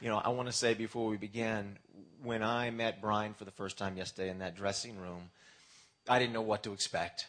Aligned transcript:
You 0.00 0.08
know, 0.08 0.18
I 0.18 0.28
want 0.28 0.46
to 0.46 0.52
say 0.52 0.74
before 0.74 1.08
we 1.08 1.16
begin, 1.16 1.76
when 2.22 2.42
I 2.42 2.70
met 2.70 3.00
Brian 3.00 3.34
for 3.34 3.44
the 3.44 3.50
first 3.50 3.76
time 3.76 3.96
yesterday 3.96 4.30
in 4.30 4.38
that 4.38 4.54
dressing 4.54 4.96
room, 4.96 5.30
I 6.08 6.20
didn't 6.20 6.34
know 6.34 6.42
what 6.42 6.62
to 6.64 6.72
expect. 6.72 7.26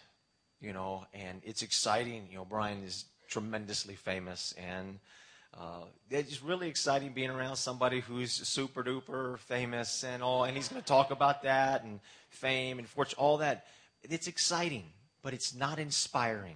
You 0.61 0.73
know, 0.73 1.05
and 1.13 1.41
it's 1.43 1.63
exciting. 1.63 2.27
You 2.29 2.37
know, 2.37 2.45
Brian 2.45 2.83
is 2.83 3.05
tremendously 3.27 3.95
famous, 3.95 4.53
and 4.57 4.99
uh, 5.57 5.85
it's 6.11 6.43
really 6.43 6.67
exciting 6.67 7.13
being 7.13 7.31
around 7.31 7.55
somebody 7.55 8.01
who's 8.01 8.33
super 8.33 8.83
duper 8.83 9.39
famous 9.39 10.03
and 10.03 10.21
all. 10.21 10.43
And 10.43 10.55
he's 10.55 10.67
going 10.67 10.81
to 10.81 10.87
talk 10.87 11.09
about 11.09 11.43
that 11.43 11.83
and 11.83 11.99
fame 12.29 12.77
and 12.77 12.87
fortune, 12.87 13.17
all 13.17 13.37
that. 13.37 13.65
It's 14.03 14.27
exciting, 14.27 14.83
but 15.23 15.33
it's 15.33 15.55
not 15.55 15.79
inspiring. 15.79 16.55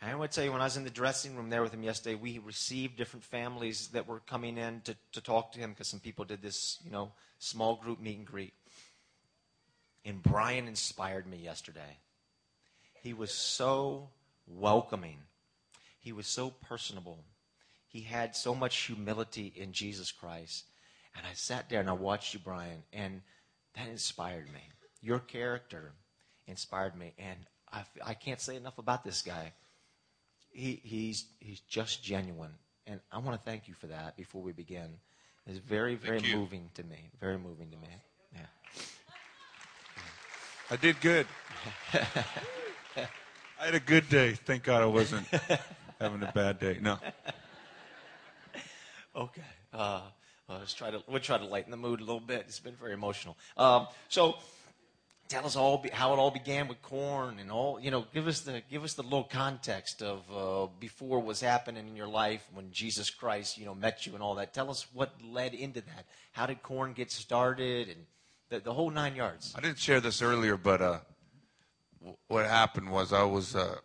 And 0.00 0.10
I 0.10 0.14
would 0.14 0.36
you, 0.36 0.52
when 0.52 0.60
I 0.60 0.64
was 0.64 0.76
in 0.76 0.84
the 0.84 0.90
dressing 0.90 1.36
room 1.36 1.48
there 1.48 1.62
with 1.62 1.72
him 1.72 1.82
yesterday, 1.82 2.16
we 2.16 2.38
received 2.38 2.96
different 2.96 3.24
families 3.24 3.88
that 3.88 4.06
were 4.06 4.20
coming 4.20 4.58
in 4.58 4.82
to, 4.82 4.94
to 5.12 5.20
talk 5.20 5.52
to 5.52 5.58
him 5.58 5.70
because 5.70 5.88
some 5.88 6.00
people 6.00 6.24
did 6.24 6.42
this, 6.42 6.78
you 6.84 6.90
know, 6.90 7.12
small 7.38 7.76
group 7.76 8.00
meet 8.00 8.18
and 8.18 8.26
greet. 8.26 8.52
And 10.04 10.22
Brian 10.22 10.68
inspired 10.68 11.26
me 11.26 11.38
yesterday. 11.38 11.98
He 13.02 13.14
was 13.14 13.32
so 13.32 14.10
welcoming. 14.46 15.18
He 15.98 16.12
was 16.12 16.26
so 16.26 16.50
personable. 16.50 17.24
He 17.88 18.00
had 18.02 18.36
so 18.36 18.54
much 18.54 18.76
humility 18.76 19.52
in 19.56 19.72
Jesus 19.72 20.12
Christ. 20.12 20.64
And 21.16 21.26
I 21.26 21.32
sat 21.32 21.70
there 21.70 21.80
and 21.80 21.88
I 21.88 21.94
watched 21.94 22.34
you, 22.34 22.40
Brian, 22.40 22.82
and 22.92 23.22
that 23.74 23.88
inspired 23.88 24.52
me. 24.52 24.60
Your 25.00 25.18
character 25.18 25.92
inspired 26.46 26.94
me. 26.96 27.14
And 27.18 27.38
I, 27.72 27.84
I 28.04 28.14
can't 28.14 28.40
say 28.40 28.56
enough 28.56 28.78
about 28.78 29.02
this 29.02 29.22
guy 29.22 29.52
he, 30.56 30.80
he's, 30.82 31.26
he's 31.38 31.60
just 31.60 32.02
genuine. 32.02 32.52
And 32.86 33.00
I 33.12 33.18
want 33.18 33.38
to 33.38 33.44
thank 33.44 33.68
you 33.68 33.74
for 33.74 33.88
that 33.88 34.16
before 34.16 34.42
we 34.42 34.52
begin. 34.52 34.88
It's 35.46 35.58
very, 35.58 35.94
very 35.94 36.20
moving 36.34 36.70
to 36.74 36.82
me. 36.82 37.10
Very 37.20 37.38
moving 37.38 37.70
to 37.70 37.76
me. 37.76 37.88
Yeah. 38.32 38.40
I 40.70 40.76
did 40.76 41.00
good. 41.00 41.26
I 41.94 43.64
had 43.64 43.74
a 43.74 43.80
good 43.80 44.08
day. 44.08 44.32
Thank 44.32 44.64
God 44.64 44.82
I 44.82 44.86
wasn't 44.86 45.26
having 46.00 46.22
a 46.22 46.32
bad 46.34 46.58
day. 46.58 46.78
No. 46.80 46.98
Okay. 49.14 49.40
Uh, 49.72 50.02
let's 50.46 50.74
try 50.74 50.90
to 50.90 51.02
we'll 51.08 51.20
try 51.20 51.38
to 51.38 51.46
lighten 51.46 51.70
the 51.70 51.76
mood 51.78 52.00
a 52.00 52.04
little 52.04 52.20
bit. 52.20 52.44
It's 52.48 52.60
been 52.60 52.74
very 52.74 52.92
emotional. 52.92 53.34
Um, 53.56 53.86
so 54.10 54.34
tell 55.28 55.46
us 55.46 55.56
all 55.56 55.84
how 55.92 56.12
it 56.12 56.18
all 56.18 56.30
began 56.30 56.68
with 56.68 56.80
KoRn 56.82 57.38
and 57.40 57.50
all 57.50 57.80
you 57.80 57.90
know 57.90 58.06
give 58.12 58.26
us 58.26 58.40
the 58.40 58.62
give 58.70 58.84
us 58.84 58.94
the 58.94 59.02
little 59.02 59.24
context 59.24 60.02
of 60.02 60.22
uh, 60.32 60.70
before 60.78 61.20
was 61.20 61.40
happening 61.40 61.88
in 61.88 61.96
your 61.96 62.06
life 62.06 62.46
when 62.54 62.70
jesus 62.70 63.10
christ 63.10 63.58
you 63.58 63.64
know 63.64 63.74
met 63.74 64.06
you 64.06 64.14
and 64.14 64.22
all 64.22 64.34
that. 64.36 64.54
Tell 64.54 64.70
us 64.70 64.86
what 64.92 65.12
led 65.24 65.54
into 65.54 65.80
that. 65.80 66.06
How 66.32 66.46
did 66.46 66.62
KoRn 66.62 66.92
get 66.92 67.10
started 67.10 67.88
and 67.88 68.06
the, 68.48 68.60
the 68.60 68.72
whole 68.72 68.90
nine 68.90 69.16
yards? 69.16 69.54
I 69.56 69.60
didn't 69.60 69.78
share 69.78 70.00
this 70.00 70.22
earlier 70.22 70.56
but 70.56 70.80
uh, 70.80 70.98
what 72.28 72.46
happened 72.46 72.90
was 72.90 73.12
i 73.12 73.22
was 73.22 73.56
uh, 73.56 73.76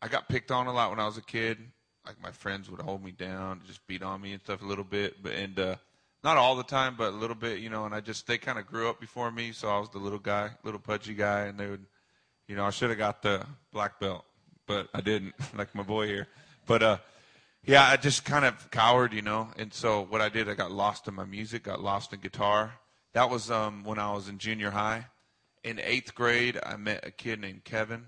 i 0.00 0.08
got 0.08 0.28
picked 0.28 0.50
on 0.50 0.66
a 0.66 0.72
lot 0.72 0.90
when 0.90 1.00
i 1.00 1.06
was 1.06 1.18
a 1.18 1.22
kid. 1.22 1.58
Like 2.06 2.20
my 2.22 2.32
friends 2.32 2.70
would 2.70 2.80
hold 2.80 3.02
me 3.02 3.12
down 3.12 3.62
just 3.66 3.86
beat 3.86 4.02
on 4.02 4.20
me 4.20 4.32
and 4.32 4.42
stuff 4.42 4.62
a 4.62 4.66
little 4.66 4.84
bit 4.84 5.22
but 5.22 5.32
and 5.32 5.58
uh, 5.58 5.76
not 6.24 6.38
all 6.38 6.56
the 6.56 6.64
time, 6.64 6.94
but 6.96 7.12
a 7.12 7.16
little 7.16 7.36
bit, 7.36 7.58
you 7.60 7.68
know. 7.68 7.84
And 7.84 7.94
I 7.94 8.00
just 8.00 8.26
they 8.26 8.38
kind 8.38 8.58
of 8.58 8.66
grew 8.66 8.88
up 8.88 8.98
before 8.98 9.30
me, 9.30 9.52
so 9.52 9.68
I 9.68 9.78
was 9.78 9.90
the 9.90 9.98
little 9.98 10.18
guy, 10.18 10.50
little 10.64 10.80
pudgy 10.80 11.14
guy, 11.14 11.42
and 11.42 11.60
they 11.60 11.66
would, 11.66 11.84
you 12.48 12.56
know, 12.56 12.64
I 12.64 12.70
should 12.70 12.88
have 12.88 12.98
got 12.98 13.22
the 13.22 13.46
black 13.72 14.00
belt, 14.00 14.24
but 14.66 14.88
I 14.94 15.02
didn't, 15.02 15.34
like 15.56 15.74
my 15.74 15.82
boy 15.82 16.06
here. 16.06 16.26
But 16.66 16.82
uh, 16.82 16.98
yeah, 17.64 17.86
I 17.86 17.98
just 17.98 18.24
kind 18.24 18.46
of 18.46 18.70
cowered, 18.70 19.12
you 19.12 19.22
know. 19.22 19.48
And 19.58 19.72
so 19.72 20.00
what 20.00 20.22
I 20.22 20.30
did, 20.30 20.48
I 20.48 20.54
got 20.54 20.72
lost 20.72 21.06
in 21.06 21.14
my 21.14 21.26
music, 21.26 21.64
got 21.64 21.82
lost 21.82 22.14
in 22.14 22.20
guitar. 22.20 22.72
That 23.12 23.28
was 23.28 23.50
um, 23.50 23.84
when 23.84 23.98
I 23.98 24.12
was 24.12 24.28
in 24.28 24.38
junior 24.38 24.70
high. 24.70 25.06
In 25.62 25.78
eighth 25.78 26.14
grade, 26.14 26.58
I 26.64 26.76
met 26.76 27.06
a 27.06 27.10
kid 27.10 27.40
named 27.40 27.64
Kevin, 27.64 28.06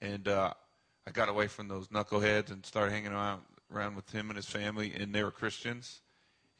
and 0.00 0.28
uh, 0.28 0.52
I 1.06 1.10
got 1.10 1.28
away 1.28 1.46
from 1.46 1.68
those 1.68 1.88
knuckleheads 1.88 2.50
and 2.50 2.64
started 2.64 2.92
hanging 2.92 3.12
around 3.12 3.42
around 3.70 3.96
with 3.96 4.10
him 4.10 4.30
and 4.30 4.36
his 4.36 4.46
family, 4.46 4.94
and 4.94 5.14
they 5.14 5.22
were 5.22 5.30
Christians 5.30 6.00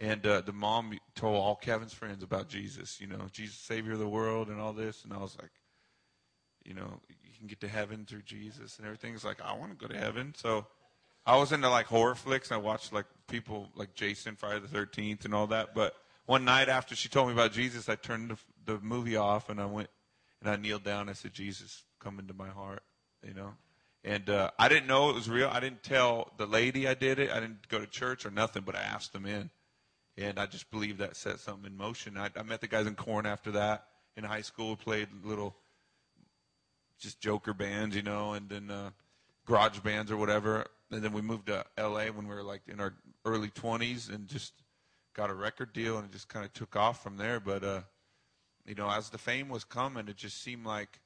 and 0.01 0.25
uh, 0.25 0.41
the 0.43 0.53
mom 0.53 0.97
told 1.17 1.37
all 1.37 1.57
Kevin's 1.57 1.93
friends 1.93 2.23
about 2.23 2.49
Jesus, 2.49 3.01
you 3.01 3.09
know, 3.09 3.27
Jesus, 3.33 3.57
Savior 3.57 3.93
of 3.93 3.99
the 3.99 4.09
world, 4.09 4.49
and 4.49 4.61
all 4.61 4.73
this. 4.73 5.03
And 5.03 5.13
I 5.13 5.19
was 5.19 5.37
like, 5.41 5.51
you 6.65 6.75
know, 6.75 7.01
you 7.09 7.33
can 7.37 7.49
get 7.49 7.61
to 7.61 7.69
heaven 7.69 8.05
through 8.09 8.23
Jesus 8.23 8.79
and 8.79 8.87
everything. 8.87 9.15
It's 9.15 9.25
like, 9.25 9.41
I 9.43 9.55
want 9.55 9.77
to 9.77 9.89
go 9.89 9.93
to 9.93 9.99
heaven. 9.99 10.35
So 10.37 10.67
I 11.27 11.37
was 11.37 11.51
into 11.51 11.69
like 11.69 11.87
horror 11.87 12.15
flicks. 12.15 12.53
I 12.53 12.59
watched 12.59 12.93
like 12.93 13.07
people 13.27 13.71
like 13.75 13.95
Jason, 13.95 14.37
Friday 14.37 14.61
the 14.61 14.69
13th, 14.69 15.25
and 15.25 15.35
all 15.35 15.49
that. 15.49 15.75
But 15.75 15.95
one 16.27 16.45
night 16.45 16.69
after 16.69 16.95
she 16.95 17.09
told 17.09 17.27
me 17.27 17.33
about 17.33 17.53
Jesus, 17.53 17.89
I 17.89 17.97
turned 17.97 18.31
the, 18.31 18.39
the 18.73 18.81
movie 18.81 19.17
off 19.17 19.51
and 19.51 19.61
I 19.61 19.67
went 19.67 19.89
and 20.41 20.49
I 20.49 20.57
kneeled 20.57 20.85
down. 20.85 21.09
I 21.09 21.15
said, 21.15 21.33
Jesus, 21.35 21.83
come 21.99 22.21
into 22.21 22.35
my 22.35 22.49
heart, 22.49 22.85
you 23.27 23.35
know. 23.35 23.55
And 24.05 24.31
uh, 24.31 24.53
I 24.61 24.69
didn't 24.69 24.87
know 24.87 25.11
it 25.11 25.17
was 25.17 25.29
real. 25.29 25.51
I 25.53 25.59
didn't 25.59 25.83
tell 25.83 26.33
the 26.37 26.47
lady 26.47 26.87
I 26.87 26.95
did 26.95 27.19
it. 27.19 27.33
I 27.33 27.41
didn't 27.41 27.69
go 27.69 27.81
to 27.81 27.87
church 27.87 28.25
or 28.25 28.31
nothing, 28.31 28.63
but 28.65 28.77
I 28.77 28.81
asked 28.81 29.13
them 29.13 29.27
in 29.27 29.51
and 30.19 30.39
I 30.39 30.47
just 30.47 30.71
believe 30.71 30.99
that 30.99 31.17
set 31.17 31.39
something 31.39 31.71
in 31.71 31.77
motion. 31.77 32.19
I, 32.19 32.29
I 32.37 32.43
met 32.43 32.61
the 32.61 32.67
guys 32.67 32.87
in 32.87 32.97
KoRn 32.97 33.25
after 33.25 33.53
that 33.53 33.87
in 34.17 34.25
high 34.25 34.41
school. 34.41 34.77
Played 34.77 35.09
little, 35.23 35.55
just 36.99 37.21
joker 37.21 37.55
bands, 37.55 37.95
you 37.95 38.03
know, 38.03 38.33
and 38.33 38.49
then 38.49 38.71
uh, 38.71 38.91
garage 39.47 39.79
bands 39.79 40.11
or 40.11 40.17
whatever. 40.17 40.67
And 40.91 41.03
then 41.03 41.13
we 41.13 41.23
moved 41.23 41.47
to 41.47 41.65
L.A. 41.77 42.11
when 42.11 42.27
we 42.27 42.35
were 42.35 42.43
like 42.43 42.63
in 42.67 42.81
our 42.81 42.95
early 43.25 43.49
20s, 43.49 44.13
and 44.13 44.27
just 44.27 44.55
got 45.15 45.31
a 45.31 45.35
record 45.35 45.73
deal, 45.73 45.97
and 45.97 46.07
it 46.07 46.13
just 46.13 46.29
kind 46.29 46.45
of 46.45 46.53
took 46.53 46.75
off 46.75 47.03
from 47.03 47.17
there. 47.17 47.39
But 47.39 47.63
uh, 47.63 47.81
you 48.67 48.75
know, 48.75 48.91
as 48.91 49.11
the 49.11 49.19
fame 49.19 49.49
was 49.49 49.63
coming, 49.63 50.09
it 50.09 50.17
just 50.17 50.43
seemed 50.43 50.67
like 50.67 50.99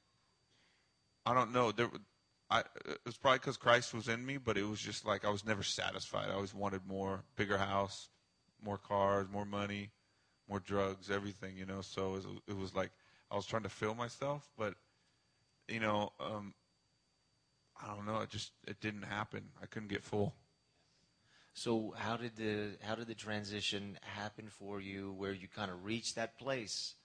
I 1.23 1.35
don't 1.35 1.53
know. 1.53 1.71
There, 1.71 1.89
I, 2.49 2.61
it 2.85 2.99
was 3.05 3.17
probably 3.17 3.39
because 3.39 3.57
Christ 3.57 3.93
was 3.93 4.07
in 4.07 4.25
me, 4.25 4.37
but 4.37 4.57
it 4.57 4.67
was 4.67 4.79
just 4.79 5.05
like 5.05 5.23
I 5.23 5.29
was 5.29 5.45
never 5.45 5.61
satisfied. 5.61 6.29
I 6.29 6.33
always 6.33 6.55
wanted 6.55 6.81
more, 6.87 7.23
bigger 7.35 7.57
house, 7.57 8.09
more 8.63 8.77
cars, 8.77 9.27
more 9.31 9.45
money, 9.45 9.89
more 10.49 10.59
drugs, 10.59 11.09
everything, 11.09 11.57
you 11.57 11.65
know. 11.65 11.81
So 11.81 12.09
it 12.09 12.13
was, 12.13 12.25
it 12.47 12.57
was 12.57 12.75
like 12.75 12.91
I 13.31 13.35
was 13.35 13.45
trying 13.45 13.63
to 13.63 13.69
fill 13.69 13.95
myself, 13.95 14.49
but 14.57 14.75
you 15.67 15.79
know, 15.79 16.11
um, 16.19 16.53
I 17.81 17.87
don't 17.95 18.05
know. 18.05 18.19
It 18.21 18.29
just 18.29 18.51
it 18.67 18.79
didn't 18.81 19.03
happen. 19.03 19.43
I 19.61 19.65
couldn't 19.65 19.89
get 19.89 20.03
full. 20.03 20.33
So 21.53 21.93
how 21.97 22.17
did 22.17 22.35
the 22.35 22.77
how 22.83 22.95
did 22.95 23.07
the 23.07 23.15
transition 23.15 23.97
happen 24.01 24.47
for 24.49 24.81
you, 24.81 25.11
where 25.13 25.33
you 25.33 25.47
kind 25.47 25.71
of 25.71 25.85
reached 25.85 26.15
that 26.15 26.37
place? 26.37 26.95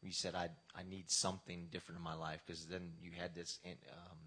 Where 0.00 0.08
You 0.08 0.14
said, 0.14 0.34
"I 0.34 0.50
I 0.74 0.82
need 0.82 1.10
something 1.10 1.68
different 1.70 1.98
in 1.98 2.04
my 2.04 2.14
life," 2.14 2.42
because 2.46 2.66
then 2.66 2.92
you 3.00 3.12
had 3.12 3.34
this 3.34 3.58
um, 3.64 4.18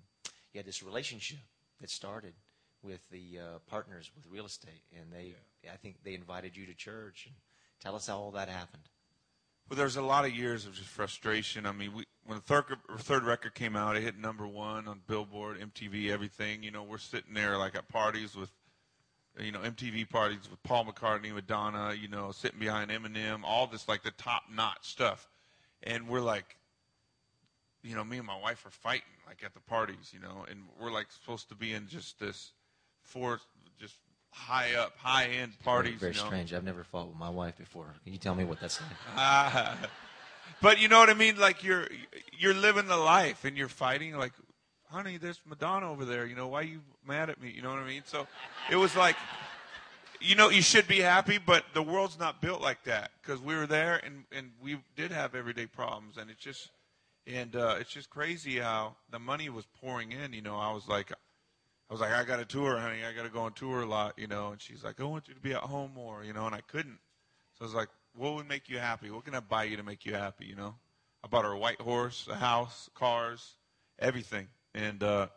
you 0.53 0.59
had 0.59 0.65
this 0.65 0.81
relationship 0.83 1.39
that 1.81 1.89
started 1.89 2.33
with 2.83 3.01
the 3.11 3.39
uh, 3.39 3.59
partners 3.67 4.11
with 4.15 4.25
real 4.31 4.45
estate, 4.45 4.83
and 4.97 5.11
they, 5.11 5.35
yeah. 5.63 5.71
I 5.73 5.77
think 5.77 5.97
they 6.03 6.13
invited 6.13 6.55
you 6.55 6.65
to 6.65 6.73
church. 6.73 7.25
And 7.27 7.35
tell 7.81 7.95
us 7.95 8.07
how 8.07 8.17
all 8.17 8.31
that 8.31 8.49
happened. 8.49 8.83
Well, 9.69 9.77
there's 9.77 9.97
a 9.97 10.01
lot 10.01 10.25
of 10.25 10.31
years 10.31 10.65
of 10.65 10.73
just 10.73 10.87
frustration. 10.89 11.65
I 11.65 11.71
mean, 11.71 11.93
we, 11.93 12.03
when 12.25 12.37
the 12.37 12.43
third 12.43 12.65
third 12.99 13.23
record 13.23 13.53
came 13.53 13.75
out, 13.75 13.95
it 13.95 14.03
hit 14.03 14.17
number 14.17 14.47
one 14.47 14.87
on 14.87 15.01
Billboard, 15.07 15.59
MTV, 15.59 16.09
everything. 16.09 16.63
You 16.63 16.71
know, 16.71 16.83
we're 16.83 16.97
sitting 16.97 17.33
there 17.33 17.57
like 17.57 17.75
at 17.75 17.87
parties 17.87 18.35
with, 18.35 18.49
you 19.39 19.51
know, 19.51 19.59
MTV 19.59 20.09
parties 20.09 20.49
with 20.49 20.61
Paul 20.63 20.85
McCartney, 20.85 21.33
Madonna. 21.33 21.93
You 21.93 22.07
know, 22.07 22.31
sitting 22.31 22.59
behind 22.59 22.89
Eminem, 22.89 23.41
all 23.43 23.67
this 23.67 23.87
like 23.87 24.01
the 24.01 24.11
top 24.11 24.43
notch 24.51 24.87
stuff, 24.89 25.29
and 25.83 26.07
we're 26.07 26.21
like, 26.21 26.57
you 27.83 27.95
know, 27.95 28.03
me 28.03 28.17
and 28.17 28.25
my 28.25 28.39
wife 28.39 28.65
are 28.65 28.71
fighting 28.71 29.03
like 29.27 29.43
at 29.45 29.53
the 29.53 29.59
parties, 29.59 30.11
you 30.11 30.19
know, 30.19 30.45
and 30.49 30.61
we're 30.81 30.91
like 30.91 31.11
supposed 31.11 31.47
to 31.49 31.55
be 31.55 31.73
in 31.73 31.87
just 31.87 32.19
this 32.19 32.53
for 33.09 33.39
just 33.79 33.95
high 34.31 34.75
up, 34.75 34.95
high 34.97 35.25
end 35.25 35.53
parties. 35.63 35.99
Very, 35.99 36.13
very 36.13 36.13
you 36.13 36.21
know? 36.21 36.27
strange. 36.27 36.53
I've 36.53 36.63
never 36.63 36.83
fought 36.83 37.07
with 37.07 37.17
my 37.17 37.29
wife 37.29 37.57
before. 37.57 37.93
Can 38.03 38.13
you 38.13 38.19
tell 38.19 38.35
me 38.35 38.43
what 38.43 38.59
that's 38.59 38.79
like? 38.79 38.91
Uh, 39.15 39.75
but 40.61 40.79
you 40.79 40.87
know 40.87 40.99
what 40.99 41.09
I 41.09 41.13
mean? 41.13 41.37
Like 41.37 41.63
you're 41.63 41.87
you're 42.37 42.53
living 42.53 42.87
the 42.87 42.97
life 42.97 43.43
and 43.45 43.57
you're 43.57 43.67
fighting. 43.67 44.15
Like, 44.15 44.33
honey, 44.89 45.17
there's 45.17 45.41
Madonna 45.45 45.91
over 45.91 46.05
there. 46.05 46.25
You 46.25 46.35
know 46.35 46.47
why 46.47 46.61
are 46.61 46.63
you 46.63 46.81
mad 47.05 47.29
at 47.29 47.41
me? 47.41 47.51
You 47.51 47.61
know 47.61 47.69
what 47.69 47.79
I 47.79 47.87
mean? 47.87 48.03
So 48.05 48.27
it 48.71 48.75
was 48.75 48.95
like. 48.95 49.15
You 50.21 50.35
know, 50.35 50.49
you 50.49 50.61
should 50.61 50.85
be 50.85 50.99
happy, 50.99 51.37
but 51.37 51.63
the 51.73 51.81
world's 51.81 52.19
not 52.19 52.41
built 52.41 52.59
like 52.59 52.83
that 52.83 53.11
because 53.21 53.39
we 53.39 53.55
were 53.55 53.65
there 53.65 54.01
and, 54.03 54.25
and 54.33 54.51
we 54.61 54.77
did 54.97 55.13
have 55.13 55.33
everyday 55.33 55.65
problems, 55.65 56.17
and 56.17 56.29
it's 56.29 56.43
just 56.43 56.71
and 57.25 57.55
uh, 57.55 57.75
it's 57.79 57.91
just 57.91 58.09
crazy 58.09 58.59
how 58.59 58.95
the 59.11 59.19
money 59.19 59.47
was 59.47 59.65
pouring 59.79 60.11
in. 60.11 60.33
You 60.33 60.41
know, 60.41 60.57
I 60.57 60.73
was 60.73 60.89
like, 60.89 61.13
I 61.89 61.93
was 61.93 62.01
like, 62.01 62.11
I 62.11 62.23
got 62.23 62.39
a 62.39 62.45
tour, 62.45 62.77
honey. 62.77 62.99
I 63.03 63.13
got 63.13 63.23
to 63.23 63.29
go 63.29 63.41
on 63.41 63.53
tour 63.53 63.81
a 63.81 63.85
lot, 63.85 64.13
you 64.17 64.27
know. 64.27 64.51
And 64.51 64.61
she's 64.61 64.83
like, 64.83 65.01
I 65.01 65.05
want 65.05 65.27
you 65.27 65.33
to 65.33 65.39
be 65.39 65.53
at 65.53 65.61
home 65.61 65.91
more, 65.95 66.23
you 66.23 66.33
know. 66.33 66.45
And 66.45 66.53
I 66.53 66.61
couldn't. 66.61 66.99
So 67.57 67.61
I 67.61 67.63
was 67.63 67.73
like, 67.73 67.89
what 68.15 68.35
would 68.35 68.47
make 68.47 68.69
you 68.69 68.77
happy? 68.77 69.09
What 69.09 69.25
can 69.25 69.33
I 69.33 69.39
buy 69.39 69.63
you 69.63 69.77
to 69.77 69.83
make 69.83 70.05
you 70.05 70.13
happy, 70.13 70.45
you 70.45 70.55
know? 70.55 70.75
I 71.23 71.27
bought 71.27 71.45
her 71.45 71.51
a 71.51 71.57
white 71.57 71.81
horse, 71.81 72.27
a 72.29 72.35
house, 72.35 72.89
cars, 72.93 73.55
everything. 73.97 74.47
And, 74.75 75.01
uh, 75.01 75.27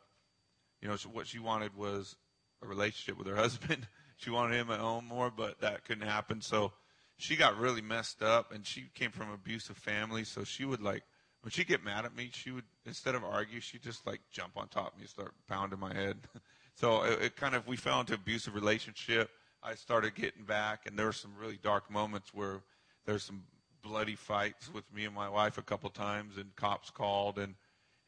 you 0.82 0.88
know, 0.88 0.96
what 1.12 1.26
she 1.26 1.38
wanted 1.38 1.74
was 1.74 2.16
a 2.62 2.66
relationship 2.66 3.16
with 3.16 3.26
her 3.28 3.36
husband. 3.42 3.86
she 4.16 4.28
wanted 4.28 4.56
him 4.56 4.70
at 4.70 4.78
home 4.78 5.06
more, 5.06 5.30
but 5.30 5.60
that 5.60 5.72
that 5.72 5.84
couldn't 5.84 6.06
happen. 6.06 6.42
So 6.42 6.72
she 7.16 7.34
got 7.34 7.58
really 7.58 7.80
messed 7.80 8.22
up, 8.22 8.52
and 8.52 8.66
she 8.66 8.90
came 8.94 9.10
from 9.10 9.28
an 9.28 9.34
abusive 9.34 9.76
family. 9.78 10.24
So 10.24 10.44
she 10.44 10.66
would 10.66 10.82
like 10.82 11.04
when 11.42 11.50
she'd 11.50 11.66
get 11.66 11.84
mad 11.84 12.04
at 12.04 12.16
me, 12.16 12.30
she 12.32 12.50
would 12.50 12.64
instead 12.86 13.14
of 13.14 13.24
argue, 13.24 13.60
she'd 13.60 13.82
just 13.82 14.06
like 14.06 14.20
jump 14.30 14.56
on 14.56 14.68
top 14.68 14.92
of 14.92 14.96
me 14.96 15.02
and 15.02 15.10
start 15.10 15.32
pounding 15.48 15.78
my 15.78 15.92
head. 15.92 16.16
so 16.74 17.02
it, 17.02 17.22
it 17.22 17.36
kind 17.36 17.54
of 17.54 17.66
we 17.66 17.76
fell 17.76 18.00
into 18.00 18.14
abusive 18.14 18.54
relationship. 18.54 19.30
I 19.62 19.74
started 19.74 20.14
getting 20.14 20.44
back, 20.44 20.86
and 20.86 20.98
there 20.98 21.06
were 21.06 21.12
some 21.12 21.32
really 21.38 21.58
dark 21.62 21.90
moments 21.90 22.32
where 22.32 22.60
there's 23.06 23.24
some 23.24 23.42
bloody 23.82 24.14
fights 24.14 24.72
with 24.72 24.84
me 24.94 25.04
and 25.04 25.14
my 25.14 25.28
wife 25.28 25.58
a 25.58 25.62
couple 25.62 25.90
times, 25.90 26.36
and 26.36 26.54
cops 26.56 26.90
called, 26.90 27.38
and, 27.38 27.54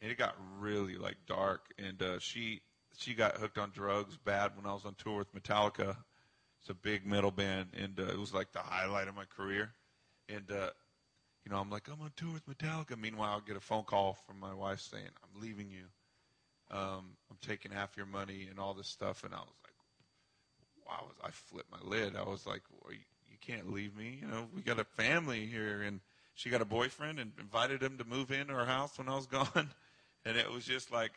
and 0.01 0.11
it 0.11 0.19
got 0.19 0.37
really 0.61 0.97
like 0.97 1.17
dark. 1.27 1.61
And 1.79 2.01
uh, 2.03 2.19
she 2.21 2.61
she 2.97 3.15
got 3.15 3.37
hooked 3.39 3.59
on 3.59 3.71
drugs 3.75 4.17
bad 4.17 4.53
when 4.57 4.67
I 4.67 4.75
was 4.75 4.85
on 4.85 4.95
tour 4.95 5.19
with 5.19 5.35
Metallica. 5.35 5.97
It's 6.61 6.71
a 6.71 6.75
big 6.75 7.05
metal 7.05 7.33
band, 7.33 7.71
and 7.77 7.99
uh, 7.99 8.05
it 8.05 8.19
was 8.19 8.33
like 8.33 8.53
the 8.53 8.61
highlight 8.61 9.09
of 9.09 9.17
my 9.17 9.25
career. 9.25 9.73
And 10.29 10.51
uh, 10.51 10.71
you 11.45 11.53
know, 11.53 11.59
I'm 11.59 11.71
like, 11.71 11.89
I'm 11.89 12.01
on 12.01 12.13
tour 12.17 12.33
with 12.33 12.47
Metallica. 12.49 12.99
Meanwhile, 12.99 13.31
I'll 13.33 13.41
get 13.41 13.57
a 13.57 13.61
phone 13.61 13.85
call 13.85 14.15
from 14.27 14.41
my 14.41 14.55
wife 14.55 14.81
saying, 14.81 15.09
I'm 15.23 15.43
leaving 15.43 15.71
you. 15.71 15.85
Um, 16.71 17.17
I'm 17.31 17.37
taking 17.43 17.71
half 17.71 17.97
your 17.97 18.07
money 18.07 18.47
and 18.51 18.59
all 18.59 18.73
this 18.75 18.89
stuff. 18.89 19.25
And 19.25 19.35
I 19.35 19.39
was 19.39 19.53
like, 19.63 19.75
wow, 20.87 21.07
I 21.23 21.31
flipped 21.31 21.71
my 21.71 21.79
lid. 21.89 22.17
I 22.17 22.23
was 22.23 22.47
like, 22.47 22.63
well, 22.71 22.93
you, 22.93 23.01
you 23.31 23.37
can't 23.41 23.71
leave 23.71 23.97
me. 23.97 24.19
You 24.23 24.29
know, 24.29 24.47
we 24.55 24.63
got 24.63 24.79
a 24.79 24.85
family 24.85 25.47
here. 25.47 25.83
And 25.83 26.01
she 26.35 26.49
got 26.49 26.63
a 26.63 26.67
boyfriend 26.67 27.19
and 27.21 27.33
invited 27.39 27.83
him 27.83 27.99
to 27.99 28.05
move 28.05 28.31
into 28.31 28.55
her 28.55 28.65
house 28.65 28.99
when 28.99 29.09
I 29.09 29.17
was 29.17 29.27
gone. 29.29 29.71
And 30.25 30.37
it 30.39 30.51
was 30.51 30.65
just 30.65 30.91
like, 30.91 31.13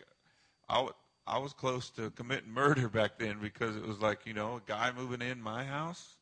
I, 0.68 0.76
w- 0.76 0.94
I 1.26 1.38
was 1.40 1.54
close 1.54 1.90
to 1.92 2.10
committing 2.12 2.52
murder 2.52 2.90
back 2.90 3.18
then 3.18 3.40
because 3.42 3.78
it 3.78 3.88
was 3.88 4.00
like, 4.00 4.26
you 4.26 4.34
know, 4.34 4.58
a 4.58 4.62
guy 4.66 4.92
moving 4.96 5.22
in 5.22 5.42
my 5.42 5.64
house, 5.64 6.16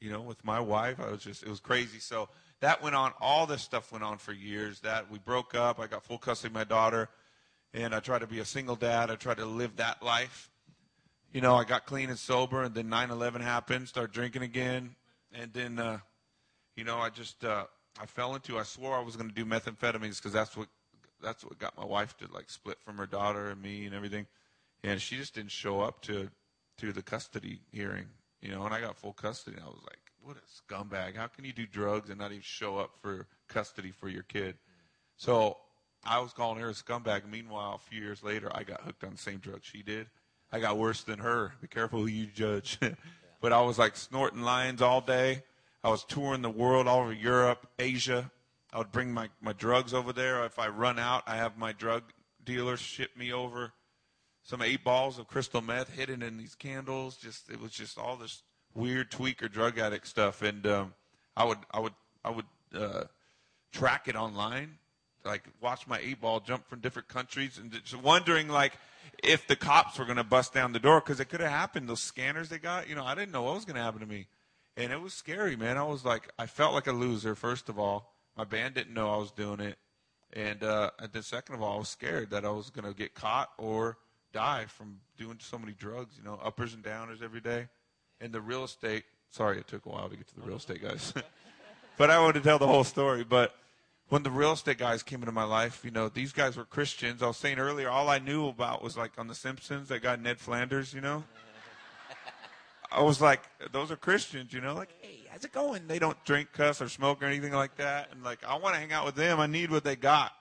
you 0.00 0.10
know, 0.10 0.22
with 0.22 0.42
my 0.44 0.60
wife. 0.60 0.98
I 1.00 1.10
was 1.10 1.22
just, 1.22 1.42
it 1.42 1.48
was 1.48 1.60
crazy. 1.60 1.98
So, 1.98 2.28
that 2.60 2.82
went 2.82 2.94
on. 2.94 3.12
All 3.20 3.46
this 3.46 3.62
stuff 3.62 3.92
went 3.92 4.04
on 4.04 4.18
for 4.18 4.32
years. 4.32 4.80
That 4.80 5.10
we 5.10 5.18
broke 5.18 5.54
up. 5.54 5.78
I 5.78 5.86
got 5.86 6.04
full 6.04 6.18
custody 6.18 6.50
of 6.50 6.54
my 6.54 6.64
daughter, 6.64 7.08
and 7.74 7.94
I 7.94 8.00
tried 8.00 8.20
to 8.20 8.26
be 8.26 8.38
a 8.38 8.44
single 8.44 8.76
dad. 8.76 9.10
I 9.10 9.16
tried 9.16 9.38
to 9.38 9.46
live 9.46 9.76
that 9.76 10.02
life. 10.02 10.50
You 11.32 11.40
know, 11.40 11.54
I 11.54 11.64
got 11.64 11.84
clean 11.86 12.08
and 12.08 12.18
sober, 12.18 12.62
and 12.62 12.74
then 12.74 12.88
9/11 12.88 13.42
happened. 13.42 13.88
Started 13.88 14.12
drinking 14.12 14.42
again, 14.42 14.96
and 15.32 15.52
then, 15.52 15.78
uh, 15.78 15.98
you 16.76 16.84
know, 16.84 16.98
I 16.98 17.10
just 17.10 17.44
uh, 17.44 17.66
I 18.00 18.06
fell 18.06 18.34
into. 18.34 18.58
I 18.58 18.62
swore 18.62 18.96
I 18.96 19.02
was 19.02 19.16
going 19.16 19.28
to 19.28 19.34
do 19.34 19.44
methamphetamines 19.44 20.16
because 20.16 20.32
that's 20.32 20.56
what 20.56 20.68
that's 21.22 21.44
what 21.44 21.58
got 21.58 21.76
my 21.76 21.84
wife 21.84 22.16
to 22.18 22.28
like 22.32 22.48
split 22.48 22.78
from 22.80 22.96
her 22.96 23.06
daughter 23.06 23.50
and 23.50 23.60
me 23.60 23.84
and 23.86 23.94
everything, 23.94 24.26
and 24.82 25.00
she 25.00 25.16
just 25.16 25.34
didn't 25.34 25.50
show 25.50 25.80
up 25.80 26.00
to 26.02 26.30
to 26.78 26.92
the 26.92 27.02
custody 27.02 27.60
hearing. 27.70 28.06
You 28.40 28.50
know, 28.50 28.64
and 28.64 28.74
I 28.74 28.80
got 28.80 28.96
full 28.96 29.12
custody. 29.12 29.56
And 29.56 29.64
I 29.64 29.68
was 29.68 29.82
like, 29.82 30.05
what 30.26 30.36
a 30.36 30.74
scumbag. 30.74 31.14
How 31.14 31.28
can 31.28 31.44
you 31.44 31.52
do 31.52 31.66
drugs 31.66 32.10
and 32.10 32.18
not 32.18 32.32
even 32.32 32.42
show 32.42 32.78
up 32.78 32.90
for 33.00 33.28
custody 33.48 33.92
for 33.92 34.08
your 34.08 34.24
kid? 34.24 34.56
So 35.16 35.56
I 36.04 36.18
was 36.18 36.32
calling 36.32 36.60
her 36.60 36.70
a 36.70 36.72
scumbag. 36.72 37.30
Meanwhile, 37.30 37.80
a 37.80 37.90
few 37.90 38.02
years 38.02 38.24
later, 38.24 38.50
I 38.52 38.64
got 38.64 38.80
hooked 38.80 39.04
on 39.04 39.12
the 39.12 39.18
same 39.18 39.38
drugs 39.38 39.66
she 39.66 39.84
did. 39.84 40.08
I 40.50 40.58
got 40.58 40.78
worse 40.78 41.04
than 41.04 41.20
her. 41.20 41.52
Be 41.60 41.68
careful 41.68 42.00
who 42.00 42.06
you 42.06 42.26
judge. 42.26 42.80
but 43.40 43.52
I 43.52 43.60
was 43.60 43.78
like 43.78 43.96
snorting 43.96 44.42
lines 44.42 44.82
all 44.82 45.00
day. 45.00 45.44
I 45.84 45.90
was 45.90 46.02
touring 46.02 46.42
the 46.42 46.50
world 46.50 46.88
all 46.88 47.02
over 47.02 47.12
Europe, 47.12 47.68
Asia. 47.78 48.32
I 48.72 48.78
would 48.78 48.90
bring 48.90 49.14
my, 49.14 49.28
my 49.40 49.52
drugs 49.52 49.94
over 49.94 50.12
there. 50.12 50.44
If 50.44 50.58
I 50.58 50.66
run 50.66 50.98
out, 50.98 51.22
I 51.28 51.36
have 51.36 51.56
my 51.56 51.72
drug 51.72 52.02
dealers 52.44 52.80
ship 52.80 53.16
me 53.16 53.32
over 53.32 53.72
some 54.42 54.60
eight 54.60 54.82
balls 54.82 55.20
of 55.20 55.28
crystal 55.28 55.62
meth 55.62 55.94
hidden 55.94 56.20
in 56.20 56.36
these 56.36 56.56
candles. 56.56 57.16
Just 57.16 57.48
it 57.48 57.60
was 57.60 57.70
just 57.70 57.96
all 57.96 58.16
this 58.16 58.42
weird 58.76 59.10
tweaker 59.10 59.50
drug 59.50 59.78
addict 59.78 60.06
stuff, 60.06 60.42
and 60.42 60.66
um, 60.66 60.94
I 61.36 61.44
would 61.44 61.58
I 61.70 61.80
would 61.80 61.94
I 62.24 62.30
would 62.30 62.44
uh, 62.74 63.04
track 63.72 64.08
it 64.08 64.16
online, 64.16 64.78
like 65.24 65.44
watch 65.60 65.86
my 65.86 65.98
eight 65.98 66.20
ball 66.20 66.40
jump 66.40 66.68
from 66.68 66.80
different 66.80 67.08
countries, 67.08 67.58
and 67.58 67.72
just 67.72 67.96
wondering 68.02 68.48
like 68.48 68.74
if 69.22 69.46
the 69.46 69.56
cops 69.56 69.98
were 69.98 70.04
going 70.04 70.16
to 70.18 70.24
bust 70.24 70.52
down 70.52 70.72
the 70.72 70.78
door 70.78 71.00
because 71.00 71.20
it 71.20 71.26
could 71.26 71.40
have 71.40 71.50
happened. 71.50 71.88
Those 71.88 72.02
scanners 72.02 72.48
they 72.48 72.58
got, 72.58 72.88
you 72.88 72.94
know, 72.94 73.04
I 73.04 73.14
didn't 73.14 73.32
know 73.32 73.42
what 73.42 73.54
was 73.54 73.64
going 73.64 73.76
to 73.76 73.82
happen 73.82 74.00
to 74.00 74.06
me, 74.06 74.26
and 74.76 74.92
it 74.92 75.00
was 75.00 75.14
scary, 75.14 75.56
man. 75.56 75.78
I 75.78 75.84
was 75.84 76.04
like, 76.04 76.30
I 76.38 76.46
felt 76.46 76.74
like 76.74 76.86
a 76.86 76.92
loser. 76.92 77.34
First 77.34 77.68
of 77.68 77.78
all, 77.78 78.12
my 78.36 78.44
band 78.44 78.74
didn't 78.74 78.94
know 78.94 79.12
I 79.12 79.16
was 79.16 79.30
doing 79.32 79.60
it, 79.60 79.78
and 80.32 80.62
uh, 80.62 80.90
and 80.98 81.12
then 81.12 81.22
second 81.22 81.54
of 81.54 81.62
all, 81.62 81.76
I 81.76 81.78
was 81.78 81.88
scared 81.88 82.30
that 82.30 82.44
I 82.44 82.50
was 82.50 82.70
going 82.70 82.86
to 82.86 82.96
get 82.96 83.14
caught 83.14 83.50
or 83.58 83.96
die 84.32 84.66
from 84.66 85.00
doing 85.16 85.38
so 85.40 85.58
many 85.58 85.72
drugs. 85.72 86.16
You 86.18 86.24
know, 86.24 86.38
uppers 86.44 86.74
and 86.74 86.84
downers 86.84 87.22
every 87.22 87.40
day 87.40 87.68
in 88.20 88.32
the 88.32 88.40
real 88.40 88.64
estate. 88.64 89.04
Sorry, 89.30 89.58
it 89.58 89.66
took 89.66 89.86
a 89.86 89.88
while 89.88 90.08
to 90.08 90.16
get 90.16 90.28
to 90.28 90.34
the 90.36 90.46
real 90.46 90.56
estate 90.56 90.82
guys. 90.82 91.12
but 91.98 92.10
I 92.10 92.18
wanted 92.20 92.34
to 92.34 92.40
tell 92.40 92.58
the 92.58 92.66
whole 92.66 92.84
story. 92.84 93.24
But 93.24 93.54
when 94.08 94.22
the 94.22 94.30
real 94.30 94.52
estate 94.52 94.78
guys 94.78 95.02
came 95.02 95.20
into 95.20 95.32
my 95.32 95.44
life, 95.44 95.82
you 95.84 95.90
know, 95.90 96.08
these 96.08 96.32
guys 96.32 96.56
were 96.56 96.64
Christians. 96.64 97.22
I 97.22 97.26
was 97.26 97.36
saying 97.36 97.58
earlier, 97.58 97.90
all 97.90 98.08
I 98.08 98.18
knew 98.18 98.46
about 98.46 98.82
was 98.82 98.96
like 98.96 99.12
on 99.18 99.26
The 99.26 99.34
Simpsons, 99.34 99.88
that 99.88 100.02
guy 100.02 100.16
Ned 100.16 100.38
Flanders, 100.38 100.94
you 100.94 101.00
know. 101.00 101.24
I 102.90 103.02
was 103.02 103.20
like, 103.20 103.42
those 103.72 103.90
are 103.90 103.96
Christians, 103.96 104.52
you 104.52 104.60
know, 104.60 104.74
like, 104.74 104.94
hey, 105.00 105.26
how's 105.28 105.44
it 105.44 105.52
going? 105.52 105.88
They 105.88 105.98
don't 105.98 106.22
drink, 106.24 106.52
cuss, 106.52 106.80
or 106.80 106.88
smoke 106.88 107.22
or 107.22 107.26
anything 107.26 107.52
like 107.52 107.76
that. 107.76 108.12
And 108.12 108.22
like, 108.22 108.44
I 108.44 108.56
want 108.58 108.74
to 108.74 108.80
hang 108.80 108.92
out 108.92 109.04
with 109.04 109.16
them. 109.16 109.40
I 109.40 109.46
need 109.46 109.70
what 109.70 109.82
they 109.82 109.96
got. 109.96 110.32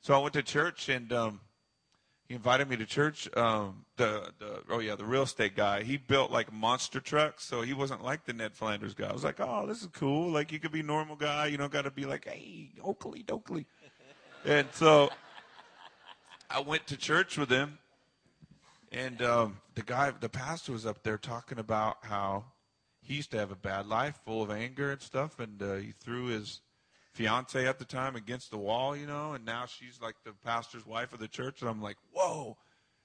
So 0.00 0.14
I 0.14 0.18
went 0.18 0.34
to 0.34 0.42
church 0.42 0.88
and 0.88 1.12
um, 1.12 1.40
he 2.32 2.36
invited 2.36 2.66
me 2.70 2.78
to 2.78 2.86
church. 2.86 3.28
Um, 3.36 3.84
the 3.98 4.32
the 4.38 4.62
oh 4.70 4.78
yeah, 4.78 4.96
the 4.96 5.04
real 5.04 5.24
estate 5.24 5.54
guy. 5.54 5.82
He 5.82 5.98
built 5.98 6.30
like 6.30 6.50
monster 6.50 6.98
trucks, 6.98 7.44
so 7.44 7.60
he 7.60 7.74
wasn't 7.74 8.02
like 8.02 8.24
the 8.24 8.32
Ned 8.32 8.54
Flanders 8.54 8.94
guy. 8.94 9.10
I 9.10 9.12
was 9.12 9.22
like, 9.22 9.38
oh, 9.38 9.66
this 9.66 9.82
is 9.82 9.88
cool. 9.88 10.30
Like 10.30 10.50
you 10.50 10.58
could 10.58 10.72
be 10.72 10.82
normal 10.82 11.14
guy. 11.14 11.48
You 11.48 11.58
don't 11.58 11.70
got 11.70 11.82
to 11.82 11.90
be 11.90 12.06
like, 12.06 12.24
hey, 12.24 12.70
Okily, 12.82 13.26
Dokily. 13.26 13.66
and 14.46 14.66
so 14.72 15.10
I 16.48 16.60
went 16.60 16.86
to 16.86 16.96
church 16.96 17.36
with 17.36 17.50
him, 17.50 17.78
and 18.90 19.20
um, 19.20 19.58
the 19.74 19.82
guy, 19.82 20.10
the 20.18 20.30
pastor, 20.30 20.72
was 20.72 20.86
up 20.86 21.02
there 21.02 21.18
talking 21.18 21.58
about 21.58 21.98
how 22.00 22.44
he 23.02 23.16
used 23.16 23.30
to 23.32 23.38
have 23.38 23.50
a 23.50 23.56
bad 23.56 23.86
life, 23.86 24.18
full 24.24 24.42
of 24.42 24.50
anger 24.50 24.90
and 24.90 25.02
stuff, 25.02 25.38
and 25.38 25.62
uh, 25.62 25.74
he 25.74 25.92
threw 26.02 26.28
his 26.28 26.62
fiance 27.12 27.66
at 27.66 27.78
the 27.78 27.84
time 27.84 28.16
against 28.16 28.50
the 28.50 28.58
wall, 28.58 28.96
you 28.96 29.06
know, 29.06 29.34
and 29.34 29.44
now 29.44 29.66
she's 29.66 30.00
like 30.00 30.16
the 30.24 30.32
pastor's 30.44 30.86
wife 30.86 31.12
of 31.12 31.20
the 31.20 31.28
church, 31.28 31.60
and 31.60 31.68
I'm 31.70 31.82
like, 31.82 31.96
whoa, 32.12 32.56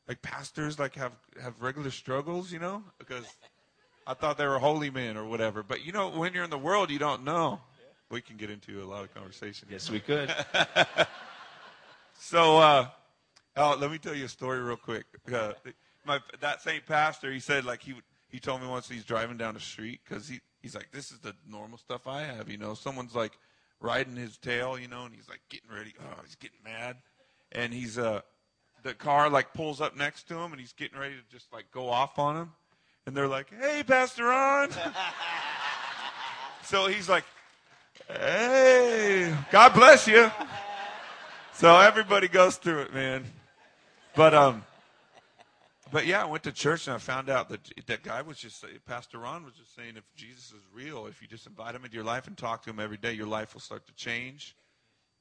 like 0.08 0.22
pastors 0.22 0.80
like 0.80 0.96
have 0.96 1.14
have 1.42 1.62
regular 1.62 1.92
struggles, 1.92 2.52
you 2.52 2.60
know, 2.60 2.84
because 2.98 3.26
I 4.06 4.14
thought 4.14 4.38
they 4.38 4.48
were 4.48 4.60
holy 4.60 4.90
men 4.90 5.18
or 5.18 5.26
whatever. 5.26 5.64
But 5.64 5.86
you 5.86 5.92
know, 5.92 6.10
when 6.10 6.34
you're 6.34 6.46
in 6.46 6.50
the 6.50 6.58
world, 6.58 6.90
you 6.90 7.00
don't 7.00 7.24
know. 7.24 7.60
We 8.10 8.22
can 8.22 8.38
get 8.38 8.50
into 8.50 8.82
a 8.82 8.86
lot 8.86 9.04
of 9.04 9.14
conversation. 9.14 9.68
Yes, 9.70 9.92
we 9.92 10.00
could. 10.00 10.34
so, 12.18 12.58
uh, 12.58 12.88
oh, 13.58 13.78
let 13.78 13.92
me 13.92 13.98
tell 13.98 14.16
you 14.16 14.24
a 14.24 14.30
story 14.30 14.62
real 14.62 14.78
quick. 14.78 15.04
Uh, 15.32 15.52
my 16.06 16.20
that 16.40 16.62
same 16.62 16.82
pastor, 16.88 17.30
he 17.30 17.42
said 17.42 17.66
like 17.66 17.82
he 17.82 17.96
he 18.30 18.40
told 18.40 18.62
me 18.62 18.68
once 18.68 18.88
he's 18.88 19.04
driving 19.04 19.36
down 19.36 19.56
the 19.56 19.60
street 19.60 20.00
because 20.08 20.30
he 20.30 20.40
he's 20.62 20.74
like, 20.74 20.90
this 20.94 21.12
is 21.12 21.20
the 21.20 21.36
normal 21.46 21.78
stuff 21.78 22.08
I 22.08 22.22
have, 22.22 22.50
you 22.50 22.58
know. 22.58 22.76
Someone's 22.76 23.14
like 23.14 23.38
riding 23.80 24.16
his 24.16 24.38
tail, 24.38 24.78
you 24.78 24.88
know, 24.88 25.06
and 25.06 25.14
he's 25.14 25.30
like 25.30 25.42
getting 25.50 25.70
ready. 25.70 25.94
Oh, 26.00 26.22
he's 26.24 26.36
getting 26.36 26.58
mad, 26.64 26.98
and 27.52 27.74
he's 27.74 27.98
uh, 27.98 28.22
the 28.84 28.94
car 28.94 29.30
like 29.30 29.54
pulls 29.54 29.82
up 29.82 29.96
next 29.96 30.28
to 30.30 30.36
him, 30.36 30.52
and 30.52 30.60
he's 30.60 30.74
getting 30.74 31.00
ready 31.00 31.16
to 31.16 31.36
just 31.36 31.52
like 31.54 31.72
go 31.72 31.90
off 31.90 32.20
on 32.20 32.36
him, 32.36 32.52
and 33.06 33.16
they're 33.16 33.28
like, 33.28 33.52
"Hey, 33.60 33.84
Pastor 33.86 34.26
Ron." 34.26 34.70
so 36.64 36.88
he's 36.88 37.10
like, 37.10 37.26
"Hey, 38.08 39.34
God 39.52 39.74
bless 39.74 40.08
you." 40.08 40.32
So 41.54 41.76
everybody 41.80 42.28
goes 42.28 42.58
through 42.58 42.82
it, 42.82 42.94
man. 42.94 43.26
But 44.16 44.34
um, 44.36 44.64
but 45.92 46.06
yeah, 46.06 46.22
I 46.22 46.26
went 46.26 46.44
to 46.44 46.52
church 46.52 46.88
and 46.88 46.96
I 46.96 47.00
found 47.00 47.30
out 47.30 47.50
that 47.50 47.60
that 47.88 48.04
guy 48.04 48.22
was 48.22 48.38
just 48.38 48.66
Pastor 48.86 49.20
Ron 49.20 49.44
was 49.44 49.54
just 49.54 49.76
saying 49.76 49.94
if 49.98 50.04
Jesus 50.16 50.52
is 50.52 50.62
real, 50.74 51.08
if 51.08 51.22
you 51.22 51.28
just 51.28 51.48
invite 51.48 51.76
him 51.76 51.84
into 51.84 51.96
your 51.96 52.06
life 52.06 52.28
and 52.28 52.38
talk 52.38 52.64
to 52.64 52.70
him 52.70 52.80
every 52.80 52.98
day, 52.98 53.14
your 53.14 53.28
life 53.28 53.54
will 53.54 53.62
start 53.62 53.86
to 53.88 53.94
change. 53.96 54.56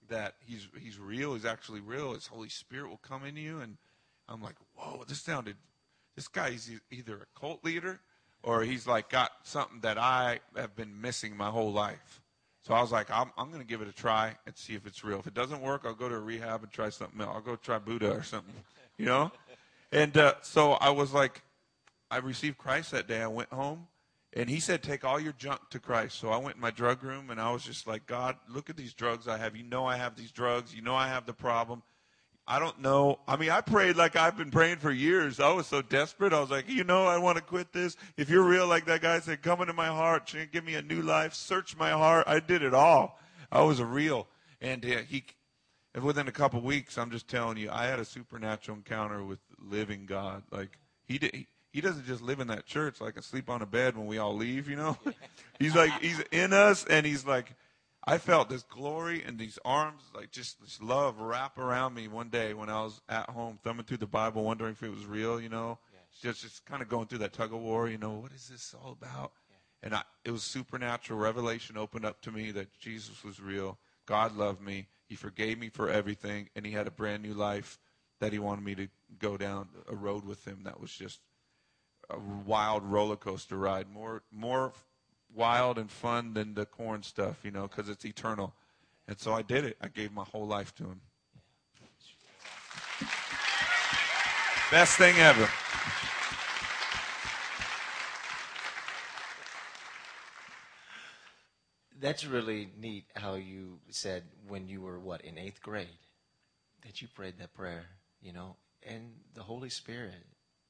That 0.09 0.35
he's 0.45 0.69
he's 0.81 0.99
real, 0.99 1.35
he's 1.35 1.45
actually 1.45 1.81
real. 1.81 2.15
His 2.15 2.27
Holy 2.27 2.49
Spirit 2.49 2.89
will 2.89 2.99
come 2.99 3.25
into 3.25 3.41
you, 3.41 3.61
and 3.61 3.77
I'm 4.29 4.41
like, 4.41 4.55
whoa, 4.75 5.05
this 5.07 5.21
sounded. 5.21 5.57
This 6.15 6.29
guy's 6.29 6.71
either 6.91 7.17
a 7.17 7.39
cult 7.39 7.63
leader 7.63 8.01
or 8.43 8.63
he's 8.63 8.87
like 8.87 9.11
got 9.11 9.33
something 9.43 9.81
that 9.81 9.99
I 9.99 10.41
have 10.57 10.75
been 10.77 11.01
missing 11.01 11.37
my 11.37 11.51
whole 11.51 11.73
life. 11.73 12.23
So 12.63 12.75
I 12.75 12.81
was 12.81 12.91
like, 12.91 13.11
I'm, 13.11 13.31
I'm 13.37 13.49
going 13.49 13.61
to 13.61 13.67
give 13.67 13.81
it 13.81 13.89
a 13.89 13.93
try 13.93 14.35
and 14.47 14.57
see 14.57 14.75
if 14.75 14.87
it's 14.87 15.05
real. 15.05 15.19
If 15.19 15.27
it 15.27 15.35
doesn't 15.35 15.61
work, 15.61 15.83
I'll 15.85 15.95
go 15.95 16.09
to 16.09 16.15
a 16.15 16.21
rehab 16.21 16.63
and 16.63 16.73
try 16.73 16.89
something 16.89 17.21
else. 17.21 17.31
I'll 17.35 17.41
go 17.41 17.55
try 17.57 17.79
Buddha 17.79 18.11
or 18.11 18.23
something, 18.23 18.55
you 18.97 19.07
know. 19.07 19.31
And 19.93 20.16
uh, 20.16 20.35
so 20.43 20.73
I 20.73 20.90
was 20.90 21.12
like, 21.12 21.43
I 22.11 22.19
received 22.19 22.59
Christ 22.59 22.90
that 22.93 23.09
day. 23.09 23.21
I 23.21 23.26
went 23.26 23.52
home, 23.52 23.87
and 24.33 24.49
he 24.49 24.61
said, 24.61 24.83
Take 24.83 25.05
all 25.05 25.19
your 25.19 25.33
junk 25.33 25.61
to 25.71 25.78
Christ. 25.78 26.19
So 26.19 26.31
I 26.31 26.37
went 26.37 26.57
in 26.57 26.62
my 26.62 26.71
drug 26.71 27.02
room, 27.02 27.31
and 27.31 27.40
I 27.40 27.50
was 27.52 27.64
just 27.64 27.87
like, 27.87 28.07
God, 28.07 28.37
look 28.49 28.71
at 28.71 28.76
these 28.76 28.95
drugs 28.95 29.28
I 29.28 29.38
have. 29.38 29.57
You 29.57 29.64
know 29.64 29.87
I 29.87 29.97
have 29.97 30.16
these 30.16 30.31
drugs. 30.31 30.75
You 30.75 30.83
know 30.83 30.95
I 30.95 31.09
have 31.09 31.26
the 31.26 31.33
problem. 31.33 31.83
I 32.49 32.61
don't 32.61 32.81
know. 32.81 33.19
I 33.26 33.37
mean, 33.37 33.50
I 33.50 33.61
prayed 33.61 33.97
like 33.97 34.14
I've 34.14 34.37
been 34.37 34.52
praying 34.52 34.76
for 34.76 34.93
years. 34.93 35.40
I 35.40 35.50
was 35.52 35.66
so 35.66 35.83
desperate. 35.83 36.33
I 36.33 36.40
was 36.40 36.50
like, 36.50 36.69
you 36.69 36.85
know, 36.85 37.05
I 37.05 37.19
want 37.19 37.38
to 37.38 37.43
quit 37.43 37.73
this. 37.73 37.97
If 38.16 38.31
you're 38.31 38.45
real, 38.45 38.69
like 38.69 38.87
that 38.87 39.02
guy 39.02 39.19
said, 39.19 39.43
come 39.43 39.61
into 39.62 39.73
my 39.73 39.88
heart, 39.88 40.33
give 40.52 40.64
me 40.64 40.76
a 40.76 40.83
new 40.83 41.02
life, 41.02 41.35
search 41.35 41.76
my 41.76 41.90
heart. 41.90 42.25
I 42.28 42.38
did 42.38 42.62
it 42.62 42.73
all. 42.73 43.19
I 43.50 43.62
was 43.62 43.81
a 43.81 43.85
real. 43.85 44.28
And 44.61 44.85
uh, 44.85 44.99
he, 45.09 45.25
within 46.00 46.28
a 46.28 46.33
couple 46.33 46.61
weeks, 46.61 46.97
I'm 46.99 47.11
just 47.11 47.26
telling 47.26 47.57
you, 47.57 47.69
I 47.71 47.87
had 47.87 47.99
a 47.99 48.05
supernatural 48.05 48.76
encounter 48.76 49.25
with 49.25 49.40
living 49.59 50.07
God. 50.07 50.43
Like 50.51 50.79
he 51.05 51.19
did. 51.19 51.35
He, 51.35 51.47
he 51.73 51.83
doesn't 51.83 52.07
just 52.07 52.23
live 52.23 52.41
in 52.41 52.49
that 52.49 52.65
church 52.65 53.03
like 53.03 53.17
and 53.17 53.25
sleep 53.25 53.51
on 53.51 53.61
a 53.61 53.67
bed 53.67 53.99
when 53.99 54.07
we 54.07 54.17
all 54.17 54.35
leave, 54.35 54.69
you 54.69 54.77
know. 54.77 54.97
he's 55.59 55.75
like 55.75 55.93
he's 56.01 56.21
in 56.33 56.53
us, 56.53 56.87
and 56.87 57.05
he's 57.05 57.27
like 57.27 57.55
I 58.09 58.19
felt 58.19 58.49
this 58.49 58.63
glory 58.63 59.25
and 59.27 59.37
these 59.37 59.59
arms, 59.65 60.03
like 60.15 60.31
just 60.31 60.61
this 60.61 60.81
love 60.81 61.19
wrap 61.19 61.59
around 61.59 61.95
me 61.95 62.07
one 62.07 62.29
day 62.29 62.55
when 62.55 62.71
I 62.71 62.85
was 62.85 63.01
at 63.09 63.29
home 63.31 63.59
thumbing 63.65 63.85
through 63.85 63.97
the 63.97 64.07
Bible, 64.07 64.45
wondering 64.45 64.73
if 64.73 64.83
it 64.85 64.91
was 64.91 65.05
real, 65.05 65.41
you 65.41 65.49
know. 65.49 65.79
Yes. 65.93 66.23
Just, 66.23 66.43
just 66.43 66.67
kind 66.67 66.83
of 66.83 66.89
going 66.89 67.09
through 67.09 67.19
that 67.19 67.33
tug 67.33 67.53
of 67.53 67.59
war, 67.59 67.89
you 67.89 67.99
know, 67.99 68.13
what 68.13 68.31
is 68.31 68.47
this 68.47 68.77
all 68.81 68.93
about? 68.93 69.33
Yeah. 69.51 69.87
And 69.87 69.95
I, 69.97 70.03
it 70.25 70.31
was 70.31 70.45
supernatural 70.45 71.19
revelation 71.19 71.77
opened 71.77 72.05
up 72.05 72.21
to 72.23 72.31
me 72.31 72.53
that 72.53 72.73
Jesus 72.79 73.25
was 73.25 73.41
real. 73.41 73.77
God 74.07 74.37
loved 74.37 74.63
me. 74.63 74.87
He 75.09 75.17
forgave 75.17 75.59
me 75.59 75.69
for 75.69 75.91
everything, 75.91 76.49
and 76.55 76.65
He 76.65 76.73
had 76.73 76.87
a 76.87 76.93
brand 76.93 77.25
new 77.25 77.35
life 77.35 77.77
that 78.21 78.33
He 78.33 78.39
wanted 78.39 78.65
me 78.65 78.75
to 78.75 78.89
go 79.19 79.37
down 79.37 79.69
a 79.89 79.95
road 79.95 80.25
with 80.25 80.47
Him 80.47 80.61
that 80.65 80.81
was 80.81 80.93
just 80.93 81.21
a 82.11 82.19
wild 82.19 82.85
roller 82.85 83.17
coaster 83.17 83.57
ride. 83.57 83.91
More, 83.93 84.23
more 84.31 84.73
wild 85.35 85.79
and 85.79 85.91
fun 85.91 86.35
than 86.35 86.55
the 86.55 86.67
KoRn 86.67 87.03
stuff, 87.03 87.45
you 87.45 87.51
know, 87.51 87.63
because 87.69 87.89
it's 87.89 88.05
eternal. 88.05 88.55
And 89.09 89.19
so 89.19 89.33
I 89.33 89.43
did 89.43 89.65
it. 89.65 89.77
I 89.81 89.89
gave 89.89 90.13
my 90.13 90.25
whole 90.25 90.47
life 90.47 90.75
to 90.77 90.85
him. 90.85 91.01
Best 94.71 94.99
thing 94.99 95.17
ever. 95.19 95.49
That's 102.01 102.27
really 102.27 102.71
neat 102.79 103.05
how 103.15 103.35
you 103.35 103.79
said 103.91 104.25
when 104.49 104.69
you 104.69 104.81
were, 104.81 104.99
what, 104.99 105.23
in 105.23 105.39
eighth 105.39 105.63
grade, 105.63 105.89
that 106.85 107.01
you 107.01 107.09
prayed 107.09 107.39
that 107.39 107.55
prayer, 107.55 107.87
you 108.26 108.33
know, 108.33 108.56
and 108.83 109.12
the 109.35 109.42
Holy 109.42 109.71
Spirit 109.71 110.26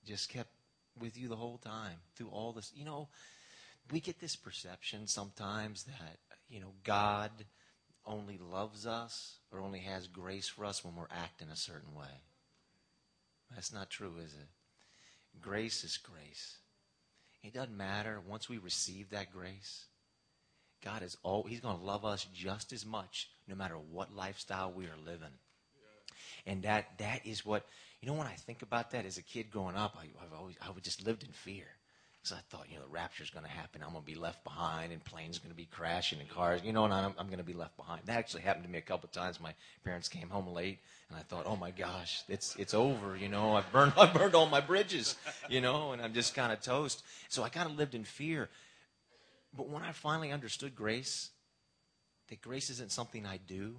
just 0.06 0.28
kept 0.28 0.50
with 1.00 1.18
you 1.18 1.28
the 1.28 1.36
whole 1.36 1.56
time 1.56 1.96
through 2.14 2.28
all 2.28 2.52
this. 2.52 2.70
You 2.76 2.84
know, 2.84 3.08
we 3.90 3.98
get 3.98 4.20
this 4.20 4.36
perception 4.36 5.06
sometimes 5.06 5.84
that, 5.84 6.18
you 6.50 6.60
know, 6.60 6.74
God 6.84 7.30
only 8.04 8.38
loves 8.38 8.86
us 8.86 9.38
or 9.50 9.60
only 9.60 9.78
has 9.80 10.06
grace 10.06 10.46
for 10.46 10.66
us 10.66 10.84
when 10.84 10.94
we're 10.94 11.06
acting 11.10 11.48
a 11.48 11.56
certain 11.56 11.94
way. 11.94 12.20
That's 13.54 13.72
not 13.72 13.88
true, 13.88 14.16
is 14.22 14.34
it? 14.34 15.40
Grace 15.40 15.82
is 15.82 15.96
grace. 15.96 16.58
It 17.42 17.54
doesn't 17.54 17.76
matter 17.76 18.20
once 18.28 18.50
we 18.50 18.58
receive 18.58 19.10
that 19.10 19.32
grace. 19.32 19.86
God 20.84 21.02
is 21.02 21.16
all 21.22 21.44
He's 21.44 21.60
going 21.60 21.78
to 21.78 21.84
love 21.84 22.04
us 22.04 22.26
just 22.34 22.72
as 22.74 22.84
much 22.84 23.30
no 23.48 23.54
matter 23.54 23.76
what 23.76 24.14
lifestyle 24.14 24.72
we 24.72 24.84
are 24.84 24.98
living. 25.06 25.32
And 26.46 26.62
that 26.62 26.98
that 26.98 27.26
is 27.26 27.44
what 27.44 27.66
you 28.00 28.08
know 28.08 28.14
when 28.14 28.26
I 28.26 28.34
think 28.34 28.62
about 28.62 28.90
that 28.92 29.04
as 29.04 29.18
a 29.18 29.22
kid 29.22 29.50
growing 29.50 29.76
up, 29.76 29.96
I, 29.98 30.06
have 30.22 30.32
always 30.38 30.56
I 30.60 30.70
would 30.70 30.84
just 30.84 31.04
lived 31.06 31.22
in 31.22 31.30
fear. 31.30 31.66
Because 32.26 32.38
I 32.38 32.56
thought, 32.56 32.66
you 32.68 32.74
know, 32.74 32.82
the 32.82 32.92
rapture's 32.92 33.30
going 33.30 33.44
to 33.44 33.50
happen. 33.50 33.82
I'm 33.84 33.92
going 33.92 34.02
to 34.02 34.10
be 34.10 34.16
left 34.16 34.42
behind, 34.42 34.92
and 34.92 35.04
planes 35.04 35.36
are 35.36 35.40
going 35.42 35.52
to 35.52 35.56
be 35.56 35.66
crashing, 35.66 36.18
and 36.18 36.28
cars, 36.28 36.60
you 36.64 36.72
know, 36.72 36.84
and 36.84 36.92
I'm, 36.92 37.14
I'm 37.18 37.26
going 37.26 37.38
to 37.38 37.44
be 37.44 37.52
left 37.52 37.76
behind. 37.76 38.02
That 38.06 38.18
actually 38.18 38.42
happened 38.42 38.64
to 38.64 38.70
me 38.70 38.78
a 38.78 38.82
couple 38.82 39.06
of 39.06 39.12
times. 39.12 39.40
My 39.40 39.54
parents 39.84 40.08
came 40.08 40.28
home 40.28 40.48
late, 40.48 40.80
and 41.08 41.16
I 41.16 41.22
thought, 41.22 41.44
oh 41.46 41.54
my 41.54 41.70
gosh, 41.70 42.24
it's 42.28 42.56
it's 42.56 42.74
over. 42.74 43.16
You 43.16 43.28
know, 43.28 43.54
I've 43.54 43.70
burned 43.70 43.92
I've 43.98 44.12
burned 44.12 44.34
all 44.34 44.46
my 44.46 44.60
bridges. 44.60 45.14
You 45.48 45.60
know, 45.60 45.92
and 45.92 46.02
I'm 46.02 46.14
just 46.14 46.34
kind 46.34 46.52
of 46.52 46.60
toast. 46.60 47.04
So 47.28 47.44
I 47.44 47.48
kind 47.48 47.70
of 47.70 47.76
lived 47.76 47.94
in 47.94 48.02
fear. 48.02 48.48
But 49.56 49.68
when 49.68 49.84
I 49.84 49.92
finally 49.92 50.32
understood 50.32 50.74
grace, 50.74 51.30
that 52.28 52.42
grace 52.42 52.70
isn't 52.70 52.90
something 52.90 53.24
I 53.24 53.36
do, 53.36 53.76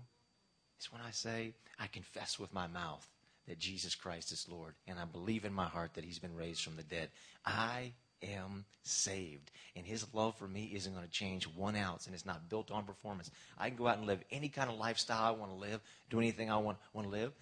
it's 0.78 0.92
when 0.92 1.02
I 1.02 1.12
say 1.12 1.54
I 1.80 1.88
confess 1.88 2.40
with 2.40 2.54
my 2.54 2.68
mouth 2.68 3.08
that 3.48 3.60
Jesus 3.60 3.96
Christ 3.96 4.32
is 4.32 4.48
Lord, 4.50 4.76
and 4.88 5.00
I 5.00 5.06
believe 5.06 5.46
in 5.46 5.54
my 5.54 5.66
heart 5.66 5.94
that 5.94 6.04
He's 6.04 6.20
been 6.20 6.36
raised 6.36 6.62
from 6.64 6.76
the 6.76 6.84
dead. 6.84 7.10
I 7.46 7.94
am 8.24 8.66
saved. 8.84 9.52
And 9.76 9.86
his 9.86 10.06
love 10.14 10.36
for 10.36 10.48
me 10.48 10.72
isn't 10.74 10.94
going 10.94 11.06
to 11.06 11.12
change 11.12 11.46
one 11.48 11.76
ounce, 11.76 12.06
and 12.06 12.16
it's 12.16 12.26
not 12.26 12.50
built 12.50 12.72
on 12.72 12.84
performance. 12.84 13.32
I 13.58 13.70
can 13.70 13.78
go 13.78 13.88
out 13.88 13.98
and 13.98 14.08
live 14.08 14.24
any 14.32 14.50
kind 14.50 14.70
of 14.70 14.78
lifestyle 14.78 15.24
I 15.24 15.32
want 15.32 15.52
to 15.52 15.58
live, 15.58 15.82
do 16.10 16.20
anything 16.20 16.50
I 16.50 16.58
want, 16.58 16.78
want 16.94 17.08
to 17.08 17.12
live, 17.12 17.34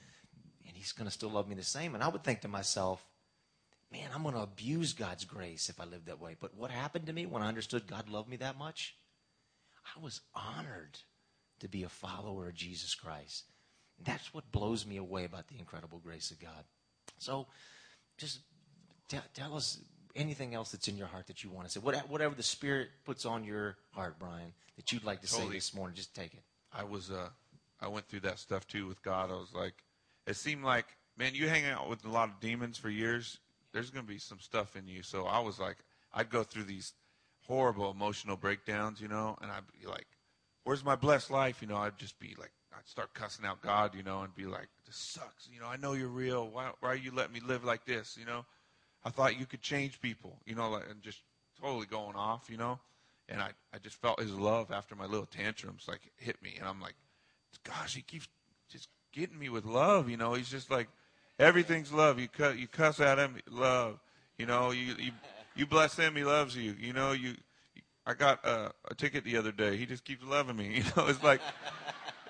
and 0.68 0.76
he's 0.76 0.92
going 0.92 1.08
to 1.08 1.14
still 1.14 1.30
love 1.30 1.48
me 1.48 1.56
the 1.56 1.64
same. 1.64 1.96
And 1.96 2.04
I 2.04 2.08
would 2.08 2.24
think 2.24 2.42
to 2.42 2.48
myself, 2.48 3.04
man, 3.92 4.10
I'm 4.14 4.24
going 4.24 4.36
to 4.36 4.42
abuse 4.42 4.94
God's 4.94 5.26
grace 5.26 5.70
if 5.70 5.80
I 5.80 5.86
live 5.86 6.06
that 6.06 6.22
way. 6.22 6.36
But 6.40 6.56
what 6.56 6.72
happened 6.72 7.06
to 7.08 7.14
me 7.14 7.26
when 7.26 7.44
I 7.44 7.48
understood 7.48 7.88
God 7.88 8.10
loved 8.10 8.30
me 8.30 8.38
that 8.38 8.58
much? 8.58 8.96
I 9.96 10.04
was 10.04 10.22
honored 10.34 10.98
to 11.60 11.68
be 11.68 11.84
a 11.84 11.90
follower 11.90 12.48
of 12.48 12.56
Jesus 12.56 12.96
Christ. 12.96 13.46
That's 14.04 14.34
what 14.34 14.52
blows 14.52 14.86
me 14.86 14.98
away 14.98 15.24
about 15.26 15.48
the 15.48 15.58
incredible 15.58 16.00
grace 16.00 16.32
of 16.32 16.40
God. 16.40 16.66
So 17.18 17.48
just 18.18 18.40
t- 19.08 19.18
tell 19.34 19.56
us 19.56 19.80
anything 20.16 20.54
else 20.54 20.72
that's 20.72 20.88
in 20.88 20.98
your 20.98 21.08
heart 21.08 21.28
that 21.28 21.44
you 21.44 21.50
want 21.50 21.68
to 21.68 21.72
say. 21.72 21.80
Whatever 21.80 22.36
the 22.36 22.44
Spirit 22.44 22.90
puts 23.06 23.26
on 23.26 23.44
your 23.44 23.78
heart, 23.92 24.18
Brian, 24.20 24.54
that 24.76 24.92
you'd 24.92 25.04
like 25.04 25.22
to 25.22 25.28
totally. 25.28 25.52
say 25.52 25.56
this 25.56 25.74
morning, 25.74 25.96
just 25.96 26.14
take 26.14 26.34
it. 26.34 26.44
I 26.74 26.84
was, 26.84 27.12
uh, 27.12 27.30
I 27.80 27.88
went 27.88 28.08
through 28.08 28.22
that 28.22 28.40
stuff 28.40 28.68
too 28.68 28.88
with 28.88 29.02
God. 29.02 29.30
I 29.30 29.36
was 29.36 29.54
like, 29.54 29.76
it 30.28 30.36
seemed 30.36 30.64
like, 30.64 30.86
man, 31.18 31.36
you 31.36 31.48
hang 31.48 31.66
out 31.66 31.90
with 31.90 32.04
a 32.06 32.10
lot 32.10 32.30
of 32.30 32.40
demons 32.40 32.78
for 32.78 32.90
years. 32.90 33.38
There's 33.72 33.90
going 33.90 34.06
to 34.06 34.12
be 34.12 34.20
some 34.20 34.40
stuff 34.40 34.76
in 34.76 34.88
you. 34.88 35.04
So 35.04 35.26
I 35.26 35.40
was 35.40 35.60
like, 35.60 35.78
I'd 36.14 36.30
go 36.30 36.44
through 36.44 36.64
these 36.64 36.94
horrible 37.46 37.92
emotional 37.92 38.38
breakdowns, 38.38 39.00
you 39.00 39.08
know, 39.08 39.38
and 39.42 39.52
I'd 39.52 39.64
be 39.80 39.88
like, 39.88 40.08
where's 40.66 40.84
my 40.84 40.98
blessed 40.98 41.32
life? 41.32 41.62
You 41.62 41.70
know, 41.70 41.78
I'd 41.78 41.98
just 41.98 42.20
be 42.20 42.36
like, 42.38 42.52
I'd 42.78 42.88
start 42.88 43.14
cussing 43.14 43.46
out 43.46 43.62
God, 43.62 43.96
you 43.96 44.04
know, 44.04 44.22
and 44.22 44.36
be 44.36 44.46
like, 44.46 44.68
this 44.86 44.98
sucks. 44.98 45.48
You 45.52 45.62
know, 45.62 45.68
I 45.68 45.78
know 45.78 45.94
you're 45.94 46.10
real. 46.10 46.50
Why, 46.50 46.72
why 46.82 46.90
are 46.90 46.96
you 46.96 47.12
letting 47.16 47.34
me 47.34 47.40
live 47.40 47.64
like 47.64 47.86
this? 47.86 48.18
You 48.20 48.26
know, 48.26 48.46
I 49.06 49.10
thought 49.12 49.40
you 49.40 49.46
could 49.46 49.62
change 49.62 50.02
people, 50.02 50.38
you 50.46 50.56
know, 50.56 50.70
like, 50.70 50.84
and 50.90 51.02
just 51.02 51.20
totally 51.62 51.86
going 51.86 52.18
off, 52.18 52.50
you 52.50 52.58
know. 52.58 52.80
And 53.30 53.42
I, 53.42 53.52
I 53.74 53.80
just 53.82 53.96
felt 53.96 54.20
his 54.20 54.34
love 54.34 54.72
after 54.72 54.96
my 54.96 55.06
little 55.06 55.26
tantrums, 55.26 55.86
like 55.88 56.02
hit 56.18 56.42
me, 56.44 56.56
and 56.60 56.68
I'm 56.68 56.82
like, 56.82 56.96
gosh, 57.64 57.96
he 57.96 58.02
keeps 58.02 58.28
just 58.70 58.90
getting 59.14 59.40
me 59.40 59.50
with 59.50 59.66
love, 59.66 60.10
you 60.10 60.18
know. 60.18 60.34
He's 60.34 60.50
just 60.50 60.70
like, 60.70 60.90
everything's 61.40 61.92
love. 61.92 62.20
You 62.20 62.28
cut, 62.28 62.60
you 62.60 62.68
cuss 62.68 63.00
at 63.00 63.18
him, 63.18 63.38
love. 63.50 64.00
You 64.38 64.46
know, 64.46 64.72
you 64.72 64.96
you 65.00 65.12
you 65.56 65.66
bless 65.66 65.96
him, 65.96 66.16
he 66.16 66.24
loves 66.24 66.56
you. 66.56 66.76
You 66.80 66.94
know, 66.94 67.14
you. 67.14 67.36
I 68.06 68.14
got 68.14 68.46
a, 68.46 68.72
a 68.90 68.96
ticket 68.96 69.24
the 69.24 69.38
other 69.38 69.52
day. 69.52 69.78
He 69.78 69.86
just 69.86 70.04
keeps 70.04 70.24
loving 70.24 70.58
me. 70.58 70.66
You 70.76 70.84
know, 70.96 71.08
it's 71.08 71.24
like. 71.24 71.42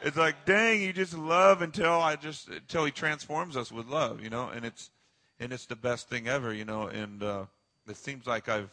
It's 0.04 0.18
like, 0.18 0.46
dang, 0.46 0.82
you 0.84 0.94
just 0.94 1.18
love 1.18 1.64
until 1.64 1.94
I 1.94 2.16
just 2.16 2.48
until 2.50 2.86
he 2.86 2.92
transforms 2.92 3.58
us 3.58 3.72
with 3.72 3.88
love, 3.88 4.22
you 4.22 4.30
know, 4.30 4.50
and 4.50 4.64
it's 4.64 4.92
and 5.40 5.52
it's 5.52 5.66
the 5.66 5.76
best 5.76 6.10
thing 6.10 6.28
ever, 6.28 6.54
you 6.54 6.64
know. 6.64 6.88
And 6.88 7.24
uh, 7.24 7.46
it 7.88 7.98
seems 7.98 8.28
like 8.28 8.48
I've 8.48 8.70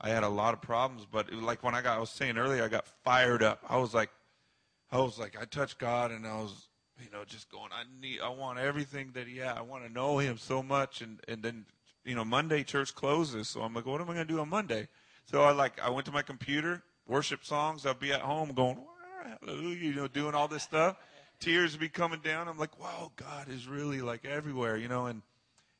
I 0.00 0.10
had 0.10 0.22
a 0.22 0.28
lot 0.28 0.54
of 0.54 0.60
problems, 0.60 1.06
but 1.10 1.28
it, 1.28 1.34
like 1.34 1.62
when 1.62 1.74
I 1.74 1.82
got, 1.82 1.96
I 1.96 2.00
was 2.00 2.10
saying 2.10 2.38
earlier, 2.38 2.64
I 2.64 2.68
got 2.68 2.86
fired 3.04 3.42
up. 3.42 3.60
I 3.68 3.78
was 3.78 3.94
like, 3.94 4.10
I 4.92 4.98
was 4.98 5.18
like, 5.18 5.36
I 5.40 5.44
touched 5.44 5.78
God, 5.78 6.10
and 6.10 6.26
I 6.26 6.36
was, 6.36 6.68
you 7.02 7.10
know, 7.10 7.24
just 7.24 7.50
going. 7.50 7.70
I 7.72 7.82
need, 8.00 8.20
I 8.20 8.28
want 8.28 8.58
everything 8.58 9.10
that 9.14 9.26
He 9.26 9.38
had. 9.38 9.56
I 9.56 9.62
want 9.62 9.84
to 9.84 9.92
know 9.92 10.18
Him 10.18 10.38
so 10.38 10.62
much, 10.62 11.02
and 11.02 11.20
and 11.26 11.42
then, 11.42 11.66
you 12.04 12.14
know, 12.14 12.24
Monday 12.24 12.62
church 12.62 12.94
closes, 12.94 13.48
so 13.48 13.62
I'm 13.62 13.74
like, 13.74 13.86
what 13.86 14.00
am 14.00 14.08
I 14.08 14.14
going 14.14 14.26
to 14.26 14.32
do 14.32 14.40
on 14.40 14.48
Monday? 14.48 14.88
So 15.30 15.42
I 15.42 15.52
like, 15.52 15.78
I 15.80 15.90
went 15.90 16.06
to 16.06 16.12
my 16.12 16.22
computer, 16.22 16.82
worship 17.06 17.44
songs. 17.44 17.84
I'll 17.84 17.92
be 17.92 18.12
at 18.12 18.22
home 18.22 18.52
going, 18.52 18.78
hallelujah, 19.42 19.76
you 19.76 19.94
know, 19.94 20.08
doing 20.08 20.34
all 20.34 20.48
this 20.48 20.62
stuff. 20.62 20.96
Tears 21.38 21.76
be 21.76 21.88
coming 21.88 22.20
down. 22.20 22.48
I'm 22.48 22.58
like, 22.58 22.80
wow, 22.80 23.12
God 23.14 23.48
is 23.50 23.68
really 23.68 24.00
like 24.00 24.24
everywhere, 24.24 24.76
you 24.76 24.88
know, 24.88 25.06
and 25.06 25.22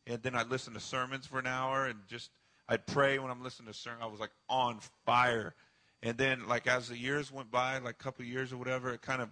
and 0.06 0.22
then 0.22 0.34
I'd 0.34 0.48
listen 0.48 0.72
to 0.74 0.80
sermons 0.80 1.26
for 1.26 1.38
an 1.38 1.46
hour 1.46 1.86
and 1.86 1.98
just 2.08 2.30
I'd 2.68 2.86
pray 2.86 3.18
when 3.18 3.30
I'm 3.30 3.42
listening 3.42 3.72
to 3.72 3.78
sermon. 3.78 4.02
I 4.02 4.06
was 4.06 4.20
like 4.20 4.30
on 4.48 4.78
fire. 5.06 5.54
And 6.02 6.16
then 6.16 6.46
like 6.46 6.66
as 6.66 6.88
the 6.88 6.96
years 6.96 7.32
went 7.32 7.50
by, 7.50 7.78
like 7.78 7.96
a 8.00 8.02
couple 8.02 8.24
years 8.24 8.52
or 8.52 8.58
whatever, 8.58 8.92
it 8.92 9.02
kind 9.02 9.22
of 9.22 9.30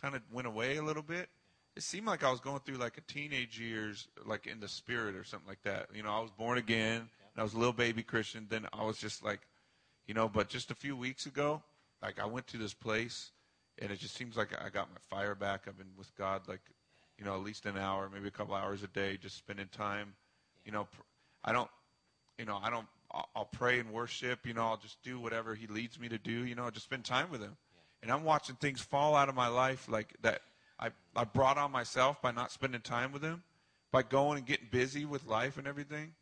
kind 0.00 0.14
of 0.14 0.22
went 0.30 0.46
away 0.46 0.76
a 0.76 0.82
little 0.82 1.02
bit. 1.02 1.28
It 1.76 1.82
seemed 1.82 2.06
like 2.06 2.22
I 2.22 2.30
was 2.30 2.40
going 2.40 2.60
through 2.60 2.76
like 2.76 2.98
a 2.98 3.12
teenage 3.12 3.58
years, 3.58 4.08
like 4.24 4.46
in 4.46 4.60
the 4.60 4.68
spirit 4.68 5.16
or 5.16 5.24
something 5.24 5.48
like 5.48 5.62
that. 5.64 5.88
You 5.94 6.02
know, 6.02 6.10
I 6.10 6.20
was 6.20 6.30
born 6.30 6.58
again, 6.58 7.08
and 7.36 7.40
I 7.40 7.42
was 7.42 7.52
a 7.52 7.58
little 7.58 7.74
baby 7.74 8.02
Christian. 8.02 8.46
Then 8.48 8.66
I 8.72 8.82
was 8.82 8.96
just 8.96 9.22
like, 9.22 9.40
you 10.06 10.14
know, 10.14 10.26
but 10.26 10.48
just 10.48 10.70
a 10.70 10.74
few 10.74 10.96
weeks 10.96 11.26
ago, 11.26 11.62
like 12.02 12.18
I 12.18 12.24
went 12.24 12.46
to 12.48 12.56
this 12.56 12.72
place, 12.72 13.30
and 13.78 13.92
it 13.92 13.98
just 13.98 14.16
seems 14.16 14.36
like 14.36 14.48
I 14.58 14.70
got 14.70 14.88
my 14.90 15.00
fire 15.10 15.34
back. 15.34 15.64
I've 15.68 15.76
been 15.76 15.86
with 15.98 16.14
God 16.16 16.42
like 16.48 16.62
you 17.18 17.24
know, 17.24 17.34
at 17.34 17.42
least 17.42 17.66
an 17.66 17.76
hour, 17.78 18.10
maybe 18.12 18.28
a 18.28 18.30
couple 18.30 18.54
hours 18.54 18.82
a 18.82 18.88
day, 18.88 19.18
just 19.20 19.36
spending 19.36 19.68
time. 19.68 20.14
You 20.64 20.72
know, 20.72 20.86
I 21.44 21.52
don't, 21.52 21.70
you 22.38 22.44
know, 22.44 22.58
I 22.62 22.70
don't. 22.70 22.86
I'll, 23.10 23.28
I'll 23.36 23.44
pray 23.44 23.78
and 23.78 23.92
worship. 23.92 24.46
You 24.46 24.54
know, 24.54 24.64
I'll 24.64 24.76
just 24.76 25.02
do 25.02 25.20
whatever 25.20 25.54
He 25.54 25.66
leads 25.66 25.98
me 25.98 26.08
to 26.08 26.18
do. 26.18 26.44
You 26.44 26.54
know, 26.54 26.68
just 26.70 26.86
spend 26.86 27.04
time 27.04 27.30
with 27.30 27.40
Him. 27.40 27.56
And 28.02 28.10
I'm 28.10 28.24
watching 28.24 28.56
things 28.56 28.80
fall 28.80 29.14
out 29.14 29.28
of 29.28 29.34
my 29.34 29.48
life 29.48 29.88
like 29.88 30.14
that. 30.22 30.42
I, 30.78 30.90
I 31.14 31.24
brought 31.24 31.56
on 31.56 31.72
myself 31.72 32.20
by 32.20 32.32
not 32.32 32.52
spending 32.52 32.82
time 32.82 33.10
with 33.10 33.22
him, 33.22 33.42
by 33.90 34.02
going 34.02 34.38
and 34.38 34.46
getting 34.46 34.68
busy 34.70 35.06
with 35.06 35.26
life 35.26 35.56
and 35.56 35.66
everything. 35.66 36.12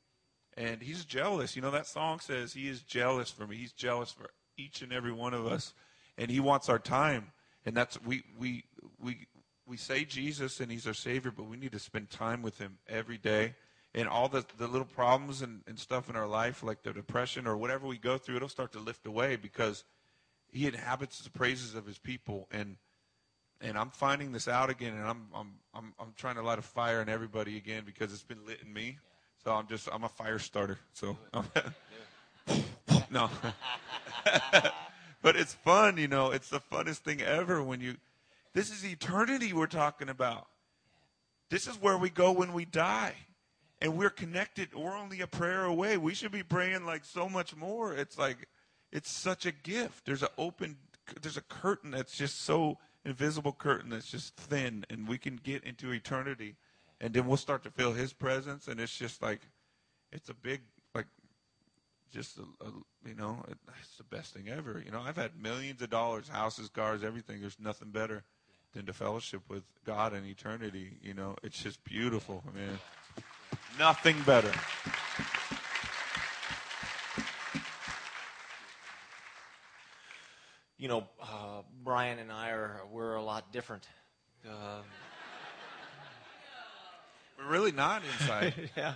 And 0.57 0.81
he's 0.81 1.05
jealous. 1.05 1.57
You 1.57 1.63
know, 1.63 1.71
that 1.71 1.87
song 1.87 2.21
says 2.21 2.53
he 2.53 2.69
is 2.69 2.83
jealous 2.83 3.31
for 3.31 3.47
me. 3.47 3.57
He's 3.57 3.73
jealous 3.73 4.13
for 4.13 4.31
each 4.57 4.83
and 4.83 4.93
every 4.93 5.13
one 5.13 5.35
of 5.35 5.47
us. 5.47 5.75
And 6.17 6.31
he 6.31 6.41
wants 6.41 6.69
our 6.69 6.79
time. 6.79 7.33
And 7.67 7.77
that's, 7.77 8.01
we, 8.03 8.23
we, 8.39 8.65
we, 9.01 9.27
we 9.67 9.77
say 9.77 10.05
Jesus 10.05 10.61
and 10.61 10.71
he's 10.71 10.87
our 10.87 10.95
Savior, 10.95 11.33
but 11.35 11.47
we 11.47 11.57
need 11.57 11.73
to 11.73 11.79
spend 11.79 12.11
time 12.11 12.43
with 12.43 12.59
him 12.59 12.79
every 12.89 13.19
day. 13.19 13.55
And 13.95 14.09
all 14.09 14.29
the, 14.29 14.45
the 14.59 14.67
little 14.67 14.87
problems 14.87 15.43
and, 15.43 15.63
and 15.67 15.79
stuff 15.79 16.09
in 16.11 16.17
our 16.17 16.27
life, 16.27 16.63
like 16.63 16.83
the 16.83 16.93
depression 16.93 17.47
or 17.47 17.57
whatever 17.57 17.87
we 17.87 17.99
go 17.99 18.19
through, 18.19 18.37
it'll 18.37 18.49
start 18.49 18.73
to 18.73 18.81
lift 18.81 19.07
away 19.07 19.37
because 19.37 19.85
he 20.53 20.67
inhabits 20.67 21.21
the 21.21 21.31
praises 21.31 21.75
of 21.75 21.87
his 21.87 21.99
people. 21.99 22.49
And 22.51 22.77
and 23.61 23.79
I'm 23.79 23.91
finding 23.91 24.33
this 24.33 24.47
out 24.47 24.69
again, 24.69 24.95
and 24.95 25.05
I'm 25.05 25.27
I'm 25.35 25.53
I'm 25.75 25.95
I'm 25.99 26.13
trying 26.17 26.35
to 26.37 26.43
light 26.43 26.59
a 26.59 26.63
fire 26.63 27.01
in 27.01 27.09
everybody 27.09 27.57
again 27.57 27.85
because 27.87 28.13
it's 28.13 28.23
been 28.23 28.45
lit 28.47 28.61
in 28.65 28.73
me. 28.73 28.99
So 29.45 29.53
I'm 29.53 29.67
just 29.67 29.89
I'm 29.93 30.05
a 30.05 30.09
fire 30.09 30.39
starter. 30.39 30.79
So 30.95 31.19
no, 33.11 33.29
but 35.23 35.37
it's 35.37 35.53
fun, 35.53 35.99
you 35.99 36.09
know. 36.09 36.31
It's 36.31 36.49
the 36.49 36.61
funnest 36.61 36.99
thing 36.99 37.21
ever 37.21 37.63
when 37.63 37.81
you. 37.81 37.97
This 38.55 38.71
is 38.71 38.87
eternity 38.87 39.53
we're 39.53 39.67
talking 39.67 40.09
about. 40.09 40.47
This 41.51 41.67
is 41.67 41.77
where 41.81 41.99
we 41.99 42.09
go 42.09 42.33
when 42.33 42.55
we 42.55 42.65
die, 42.65 43.15
and 43.83 43.99
we're 43.99 44.09
connected. 44.09 44.75
We're 44.75 44.97
only 44.97 45.21
a 45.21 45.27
prayer 45.27 45.65
away. 45.65 45.99
We 45.99 46.15
should 46.15 46.33
be 46.33 46.43
praying 46.43 46.87
like 46.87 47.05
so 47.05 47.29
much 47.29 47.55
more. 47.55 47.93
It's 47.95 48.19
like 48.19 48.49
it's 48.93 49.11
such 49.11 49.45
a 49.45 49.53
gift. 49.53 50.07
There's 50.07 50.23
an 50.23 50.31
open. 50.39 50.77
There's 51.21 51.37
a 51.37 51.43
curtain 51.43 51.91
that's 51.91 52.17
just 52.17 52.43
so 52.43 52.79
invisible 53.05 53.53
curtain 53.53 53.91
that's 53.91 54.11
just 54.11 54.35
thin, 54.37 54.87
and 54.89 55.07
we 55.07 55.19
can 55.19 55.37
get 55.37 55.65
into 55.65 55.93
eternity, 55.93 56.57
and 57.01 57.13
then 57.13 57.27
we'll 57.27 57.37
start 57.37 57.63
to 57.65 57.71
feel 57.71 57.93
His 57.93 58.13
presence, 58.13 58.69
and 58.69 58.81
it's 58.81 58.97
just 58.97 59.23
like, 59.23 59.41
it's 60.13 60.29
a 60.29 60.35
big 60.35 60.63
like, 60.95 61.07
just 62.13 62.39
a, 62.39 62.43
a, 62.65 62.71
you 63.07 63.15
know, 63.15 63.45
it, 63.49 63.59
it's 63.81 63.97
the 63.97 64.05
best 64.05 64.35
thing 64.35 64.49
ever. 64.49 64.83
You 64.85 64.93
know, 64.93 65.01
I've 65.01 65.17
had 65.17 65.33
millions 65.41 65.83
of 65.83 65.91
dollars, 65.91 66.29
houses, 66.29 66.69
cars, 66.69 67.03
everything. 67.03 67.41
There's 67.41 67.59
nothing 67.61 67.91
better 67.91 68.23
than 68.73 68.87
to 68.87 68.93
fellowship 68.93 69.43
with 69.49 69.65
God 69.85 70.15
in 70.15 70.25
eternity. 70.25 70.99
You 71.03 71.15
know, 71.15 71.37
it's 71.43 71.63
just 71.63 71.83
beautiful, 71.85 72.43
man. 72.55 72.79
Nothing 73.79 74.17
better. 74.25 74.53
you 80.85 80.89
know, 80.89 81.09
uh, 81.19 81.63
Brian 81.83 82.19
and 82.19 82.31
I 82.31 82.51
are 82.51 82.83
we're 82.93 83.15
a 83.15 83.23
lot 83.23 83.51
different. 83.53 83.89
Uh, 84.47 84.83
we're 87.39 87.51
really 87.51 87.73
not 87.73 88.03
inside. 88.05 88.71
yeah. 88.77 88.95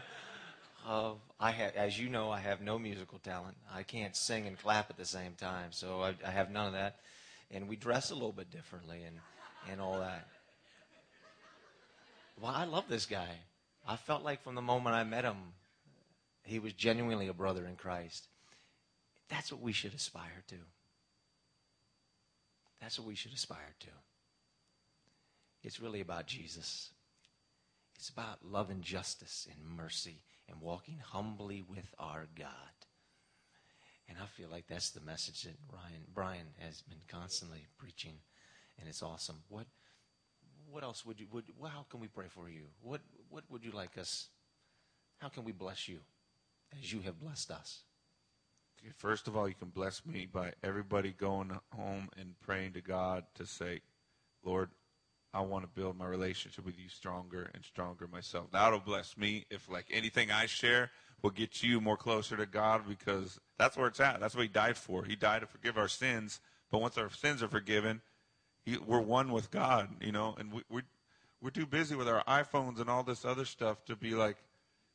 Uh, 0.86 1.12
I 1.38 1.50
have, 1.50 1.74
as 1.74 1.98
you 1.98 2.08
know, 2.08 2.30
I 2.30 2.40
have 2.40 2.60
no 2.60 2.78
musical 2.78 3.18
talent. 3.18 3.56
I 3.72 3.82
can't 3.82 4.16
sing 4.16 4.46
and 4.46 4.58
clap 4.58 4.90
at 4.90 4.96
the 4.96 5.04
same 5.04 5.34
time, 5.34 5.70
so 5.70 6.02
I, 6.02 6.14
I 6.26 6.30
have 6.30 6.50
none 6.50 6.66
of 6.66 6.72
that. 6.72 6.96
And 7.50 7.68
we 7.68 7.76
dress 7.76 8.10
a 8.10 8.14
little 8.14 8.32
bit 8.32 8.50
differently 8.50 9.02
and 9.06 9.16
and 9.70 9.80
all 9.80 9.98
that. 9.98 10.26
Well, 12.40 12.52
I 12.54 12.64
love 12.64 12.84
this 12.88 13.06
guy. 13.06 13.28
I 13.86 13.96
felt 13.96 14.22
like 14.22 14.42
from 14.42 14.54
the 14.54 14.62
moment 14.62 14.94
I 14.94 15.04
met 15.04 15.24
him, 15.24 15.36
he 16.44 16.58
was 16.58 16.72
genuinely 16.72 17.28
a 17.28 17.32
brother 17.32 17.66
in 17.66 17.76
Christ. 17.76 18.28
That's 19.28 19.52
what 19.52 19.60
we 19.60 19.72
should 19.72 19.94
aspire 19.94 20.42
to. 20.48 20.56
That's 22.80 22.98
what 22.98 23.08
we 23.08 23.14
should 23.14 23.32
aspire 23.32 23.74
to. 23.80 23.88
It's 25.62 25.80
really 25.80 26.00
about 26.00 26.26
Jesus. 26.26 26.90
It's 27.98 28.10
about 28.10 28.44
love 28.44 28.70
and 28.70 28.80
justice 28.80 29.48
and 29.50 29.76
mercy 29.76 30.22
and 30.48 30.60
walking 30.60 31.00
humbly 31.04 31.64
with 31.68 31.92
our 31.98 32.28
God. 32.38 32.46
And 34.08 34.16
I 34.22 34.26
feel 34.26 34.48
like 34.48 34.66
that's 34.68 34.90
the 34.90 35.00
message 35.00 35.42
that 35.42 35.56
Ryan, 35.70 36.04
Brian 36.14 36.46
has 36.60 36.80
been 36.82 37.00
constantly 37.08 37.66
preaching, 37.76 38.14
and 38.78 38.88
it's 38.88 39.02
awesome. 39.02 39.40
What, 39.48 39.66
what 40.70 40.84
else 40.84 41.04
would 41.04 41.18
you? 41.18 41.26
Would, 41.32 41.46
well, 41.58 41.72
how 41.74 41.86
can 41.90 41.98
we 41.98 42.06
pray 42.06 42.26
for 42.28 42.48
you? 42.48 42.66
What, 42.80 43.00
what 43.30 43.42
would 43.50 43.64
you 43.64 43.72
like 43.72 43.98
us? 43.98 44.28
How 45.18 45.28
can 45.28 45.42
we 45.44 45.52
bless 45.52 45.88
you, 45.88 45.98
as 46.80 46.92
you 46.92 47.00
have 47.00 47.20
blessed 47.20 47.50
us? 47.50 47.80
First 48.96 49.26
of 49.26 49.36
all, 49.36 49.48
you 49.48 49.54
can 49.54 49.70
bless 49.70 50.06
me 50.06 50.26
by 50.32 50.52
everybody 50.62 51.10
going 51.10 51.58
home 51.74 52.08
and 52.16 52.38
praying 52.40 52.74
to 52.74 52.80
God 52.80 53.24
to 53.34 53.44
say, 53.44 53.80
Lord, 54.44 54.70
I 55.34 55.40
want 55.40 55.64
to 55.64 55.68
build 55.68 55.98
my 55.98 56.06
relationship 56.06 56.64
with 56.64 56.78
you 56.78 56.88
stronger 56.88 57.50
and 57.54 57.64
stronger 57.64 58.08
myself. 58.08 58.46
That'll 58.52 58.80
bless 58.80 59.16
me 59.16 59.44
if, 59.50 59.68
like, 59.70 59.86
anything 59.90 60.30
I 60.30 60.46
share 60.46 60.90
will 61.22 61.30
get 61.30 61.62
you 61.62 61.80
more 61.80 61.96
closer 61.96 62.36
to 62.36 62.46
God 62.46 62.82
because 62.88 63.38
that's 63.58 63.76
where 63.76 63.88
it's 63.88 64.00
at. 64.00 64.20
That's 64.20 64.34
what 64.34 64.42
He 64.42 64.48
died 64.48 64.76
for. 64.76 65.04
He 65.04 65.16
died 65.16 65.40
to 65.40 65.46
forgive 65.46 65.76
our 65.76 65.88
sins. 65.88 66.40
But 66.70 66.80
once 66.80 66.96
our 66.96 67.10
sins 67.10 67.42
are 67.42 67.48
forgiven, 67.48 68.00
he, 68.64 68.78
we're 68.78 69.00
one 69.00 69.32
with 69.32 69.50
God, 69.50 69.88
you 70.00 70.12
know, 70.12 70.34
and 70.38 70.52
we, 70.52 70.62
we, 70.70 70.82
we're 71.40 71.50
too 71.50 71.66
busy 71.66 71.94
with 71.94 72.08
our 72.08 72.24
iPhones 72.24 72.80
and 72.80 72.88
all 72.88 73.02
this 73.02 73.24
other 73.24 73.44
stuff 73.44 73.84
to 73.86 73.96
be 73.96 74.14
like, 74.14 74.36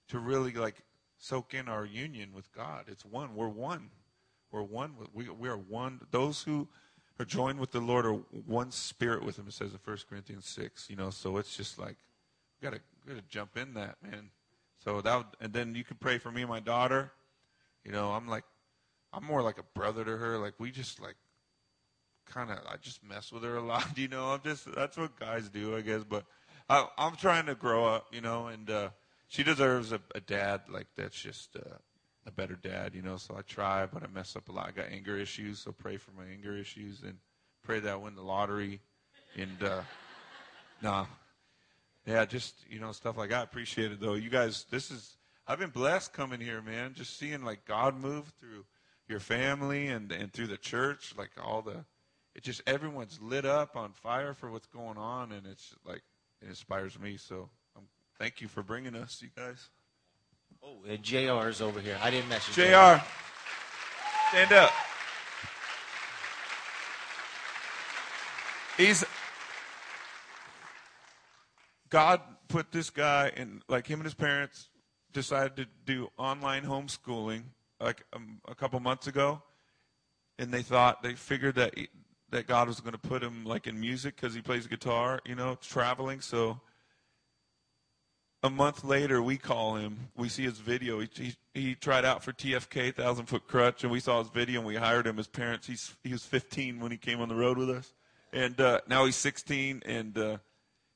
to 0.10 0.19
really, 0.19 0.52
like, 0.54 0.84
soak 1.17 1.54
in 1.54 1.67
our 1.67 1.86
union 1.86 2.32
with 2.36 2.52
God. 2.54 2.86
It's 2.88 3.06
one. 3.06 3.36
We're 3.36 3.48
one. 3.48 3.89
We're 4.52 4.63
one. 4.63 4.93
We, 5.13 5.30
we 5.30 5.48
are 5.48 5.58
one. 5.58 6.02
Those 6.12 6.43
who 6.43 6.67
are 7.19 7.26
joined 7.26 7.60
with 7.60 7.71
the 7.71 7.80
Lord 7.80 8.06
are 8.06 8.13
one 8.13 8.71
spirit 8.71 9.23
with 9.23 9.38
Him. 9.38 9.47
It 9.47 9.54
says 9.54 9.71
in 9.71 9.80
1 9.84 9.97
Corinthians 10.10 10.47
6. 10.47 10.89
You 10.89 10.95
know, 10.95 11.10
so 11.10 11.38
it's 11.38 11.56
just 11.56 11.78
like, 11.78 11.97
we 12.60 12.65
got 12.65 12.76
to 12.76 12.82
gotta 13.08 13.21
jump 13.30 13.58
in 13.58 13.73
that, 13.76 13.97
man. 14.02 14.30
So 14.84 15.02
that, 15.02 15.26
and 15.39 15.54
then 15.54 15.76
you 15.76 15.84
can 15.84 15.97
pray 15.97 16.17
for 16.17 16.32
me 16.32 16.41
and 16.41 16.49
my 16.49 16.60
daughter. 16.60 17.12
You 17.84 17.91
know, 17.91 18.12
I'm 18.12 18.28
like, 18.28 18.43
I'm 19.13 19.23
more 19.23 19.41
like 19.41 19.58
a 19.58 19.63
brother 19.76 20.04
to 20.04 20.17
her. 20.17 20.38
Like 20.38 20.54
we 20.58 20.71
just 20.71 21.02
like, 21.02 21.15
kind 22.26 22.49
of, 22.49 22.60
I 22.67 22.78
just 22.82 23.04
mess 23.04 23.32
with 23.32 23.43
her 23.43 23.58
a 23.58 23.62
lot. 23.62 23.86
You 23.97 24.08
know, 24.08 24.32
I'm 24.32 24.41
just 24.43 24.73
that's 24.73 24.97
what 24.97 25.19
guys 25.19 25.49
do, 25.49 25.76
I 25.76 25.82
guess. 25.82 26.04
But 26.04 26.26
I, 26.69 26.88
I'm 26.97 27.15
trying 27.15 27.45
to 27.45 27.56
grow 27.56 27.86
up. 27.86 28.08
You 28.12 28.21
know, 28.21 28.47
and 28.47 28.69
uh, 28.69 28.89
she 29.28 29.43
deserves 29.43 29.91
a, 29.91 30.02
a 30.15 30.19
dad 30.19 30.62
like 30.69 30.88
that's 30.95 31.19
just 31.19 31.56
uh, 31.56 31.78
a 32.25 32.31
better 32.31 32.55
dad, 32.55 32.93
you 32.93 33.01
know. 33.01 33.17
So 33.17 33.36
I 33.38 33.41
try, 33.41 33.86
but 33.86 34.03
I 34.03 34.07
mess 34.07 34.36
up 34.36 34.49
a 34.49 34.51
lot. 34.51 34.67
I 34.67 34.71
got 34.71 34.91
anger 34.91 35.17
issues, 35.17 35.59
so 35.59 35.71
pray 35.71 35.97
for 35.97 36.12
my 36.12 36.25
anger 36.31 36.55
issues 36.55 37.01
and 37.03 37.17
pray 37.63 37.79
that 37.79 37.93
I 37.93 37.95
win 37.95 38.15
the 38.15 38.21
lottery. 38.21 38.79
And 39.36 39.63
uh, 39.63 39.81
nah, 40.81 41.05
yeah, 42.05 42.25
just 42.25 42.55
you 42.69 42.79
know 42.79 42.91
stuff 42.91 43.17
like 43.17 43.29
that. 43.29 43.39
I 43.39 43.43
appreciate 43.43 43.91
it 43.91 43.99
though. 43.99 44.15
You 44.15 44.29
guys, 44.29 44.65
this 44.69 44.91
is 44.91 45.17
I've 45.47 45.59
been 45.59 45.69
blessed 45.69 46.13
coming 46.13 46.39
here, 46.39 46.62
man. 46.62 46.93
Just 46.95 47.17
seeing 47.17 47.43
like 47.43 47.65
God 47.65 47.99
move 47.99 48.31
through 48.39 48.65
your 49.07 49.19
family 49.19 49.88
and 49.88 50.12
and 50.12 50.31
through 50.31 50.47
the 50.47 50.57
church, 50.57 51.13
like 51.17 51.31
all 51.41 51.62
the. 51.62 51.86
It 52.36 52.41
just 52.41 52.63
everyone's 52.65 53.19
lit 53.21 53.45
up 53.45 53.75
on 53.75 53.91
fire 53.91 54.33
for 54.33 54.49
what's 54.49 54.65
going 54.65 54.97
on, 54.97 55.31
and 55.31 55.45
it's 55.45 55.75
like 55.86 56.01
it 56.41 56.47
inspires 56.47 56.99
me. 56.99 57.17
So 57.17 57.49
Thank 58.19 58.41
you 58.41 58.47
for 58.47 58.63
bringing 58.63 58.95
us, 58.95 59.21
you 59.21 59.29
guys. 59.36 59.69
Oh, 60.65 60.78
uh, 60.89 60.95
JR 60.95 61.49
is 61.49 61.62
over 61.62 61.82
here. 61.82 61.97
I 62.02 62.10
didn't 62.10 62.30
mention 62.30 62.54
JR. 62.54 63.04
Stand 64.30 64.54
up. 64.54 64.71
He's 68.78 69.04
God 71.89 72.21
put 72.47 72.71
this 72.71 72.89
guy 72.89 73.32
in, 73.36 73.62
like 73.67 73.86
him 73.86 73.99
and 73.99 74.06
his 74.06 74.13
parents 74.13 74.69
decided 75.12 75.58
to 75.58 75.65
do 75.86 76.10
online 76.17 76.63
homeschooling 76.63 77.43
like 77.80 78.04
um, 78.13 78.39
a 78.47 78.56
couple 78.56 78.80
months 78.80 79.08
ago, 79.08 79.41
and 80.39 80.52
they 80.52 80.62
thought 80.62 81.04
they 81.04 81.13
figured 81.13 81.56
that 81.56 81.78
he, 81.78 81.89
that 82.32 82.47
God 82.47 82.67
was 82.67 82.80
going 82.80 82.93
to 82.93 82.97
put 82.97 83.21
him 83.21 83.43
like 83.43 83.67
in 83.67 83.80
music 83.80 84.15
because 84.15 84.34
he 84.34 84.41
plays 84.41 84.65
guitar, 84.65 85.19
you 85.26 85.36
know, 85.36 85.58
traveling. 85.62 86.21
So 86.21 86.60
a 88.43 88.49
month 88.49 88.84
later, 88.84 89.21
we 89.21 89.38
call 89.38 89.75
him. 89.77 90.10
We 90.17 90.27
see 90.27 90.43
his 90.43 90.60
video. 90.60 90.99
He, 90.99 91.10
he, 91.15 91.36
he 91.53 91.75
tried 91.75 92.03
out 92.03 92.23
for 92.23 92.34
TFK, 92.34 92.93
Thousand 92.93 93.27
Foot 93.27 93.47
Krutch, 93.47 93.84
and 93.84 93.91
we 93.91 94.01
saw 94.01 94.19
his 94.19 94.29
video 94.29 94.60
and 94.60 94.67
we 94.67 94.75
hired 94.75 95.08
him. 95.08 95.15
His 95.15 95.27
parents, 95.27 95.65
he's, 95.65 95.95
he 96.03 96.12
was 96.12 96.25
15 96.25 96.82
when 96.82 96.91
he 96.91 96.97
came 96.97 97.21
on 97.21 97.29
the 97.29 97.36
road 97.36 97.58
with 97.58 97.69
us. 97.69 97.93
And 98.34 98.60
uh, 98.60 98.82
now 98.88 99.06
he's 99.06 99.15
16 99.15 99.84
and 99.86 100.17
uh, 100.17 100.38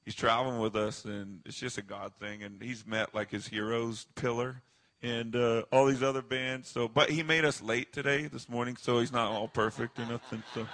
he's 0.03 0.15
traveling 0.15 0.59
with 0.59 0.75
us. 0.75 1.05
And 1.05 1.39
it's 1.45 1.57
just 1.57 1.77
a 1.77 1.81
God 1.81 2.11
thing. 2.19 2.43
And 2.43 2.61
he's 2.61 2.85
met 2.85 3.15
like 3.15 3.31
his 3.31 3.47
heroes, 3.47 4.07
Pillar, 4.15 4.61
and 5.01 5.33
uh, 5.33 5.63
all 5.71 5.85
these 5.85 6.03
other 6.03 6.21
bands. 6.21 6.67
So, 6.67 6.89
But 6.89 7.09
he 7.09 7.23
made 7.23 7.45
us 7.45 7.61
late 7.61 7.93
today, 7.93 8.27
this 8.27 8.49
morning, 8.49 8.75
so 8.75 8.99
he's 8.99 9.13
not 9.13 9.31
all 9.31 9.47
perfect 9.47 9.99
or 9.99 10.05
nothing. 10.05 10.43
So 10.53 10.67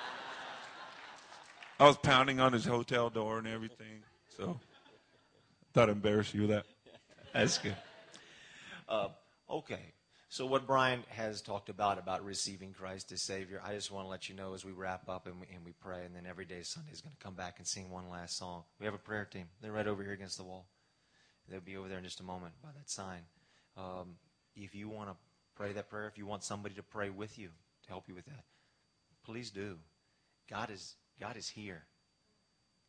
I 1.79 1.85
was 1.85 1.97
pounding 1.97 2.39
on 2.39 2.51
his 2.51 2.65
hotel 2.65 3.11
door 3.11 3.37
and 3.37 3.45
everything. 3.45 4.01
So. 4.35 4.59
I'd 5.75 5.89
embarrass 5.89 6.33
you 6.33 6.41
with 6.41 6.49
that. 6.51 6.65
That's 7.33 7.57
good. 7.57 7.75
Uh, 8.87 9.09
okay. 9.49 9.93
So, 10.29 10.45
what 10.45 10.65
Brian 10.65 11.03
has 11.09 11.41
talked 11.41 11.69
about, 11.69 11.99
about 11.99 12.25
receiving 12.25 12.73
Christ 12.73 13.11
as 13.11 13.21
Savior, 13.21 13.61
I 13.63 13.73
just 13.73 13.91
want 13.91 14.05
to 14.05 14.09
let 14.09 14.29
you 14.29 14.35
know 14.35 14.53
as 14.53 14.65
we 14.65 14.71
wrap 14.71 15.07
up 15.07 15.27
and 15.27 15.39
we, 15.39 15.47
and 15.53 15.63
we 15.63 15.73
pray, 15.73 16.05
and 16.05 16.15
then 16.15 16.25
Everyday 16.27 16.63
Sunday 16.63 16.91
is 16.91 17.01
going 17.01 17.15
to 17.15 17.23
come 17.23 17.35
back 17.35 17.55
and 17.59 17.67
sing 17.67 17.89
one 17.89 18.09
last 18.09 18.37
song. 18.37 18.63
We 18.79 18.85
have 18.85 18.95
a 18.95 18.99
prayer 18.99 19.25
team. 19.25 19.45
They're 19.61 19.71
right 19.71 19.87
over 19.87 20.03
here 20.03 20.13
against 20.13 20.37
the 20.37 20.43
wall. 20.43 20.65
They'll 21.49 21.59
be 21.59 21.77
over 21.77 21.87
there 21.87 21.97
in 21.97 22.03
just 22.03 22.19
a 22.19 22.23
moment 22.23 22.53
by 22.63 22.69
that 22.75 22.89
sign. 22.89 23.21
Um, 23.77 24.15
if 24.55 24.73
you 24.73 24.89
want 24.89 25.09
to 25.09 25.15
pray 25.55 25.71
that 25.73 25.89
prayer, 25.89 26.07
if 26.07 26.17
you 26.17 26.25
want 26.25 26.43
somebody 26.43 26.73
to 26.75 26.83
pray 26.83 27.09
with 27.09 27.37
you 27.37 27.49
to 27.83 27.89
help 27.89 28.07
you 28.07 28.15
with 28.15 28.25
that, 28.25 28.43
please 29.25 29.51
do. 29.51 29.77
God 30.49 30.71
is, 30.71 30.95
God 31.19 31.37
is 31.37 31.47
here. 31.47 31.83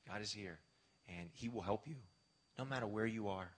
God 0.09 0.23
is 0.23 0.33
here, 0.33 0.59
and 1.09 1.29
He 1.33 1.49
will 1.49 1.63
help 1.63 1.87
you 1.87 1.97
no 2.59 2.65
matter 2.65 2.87
where 2.87 3.07
you 3.07 3.29
are, 3.29 3.49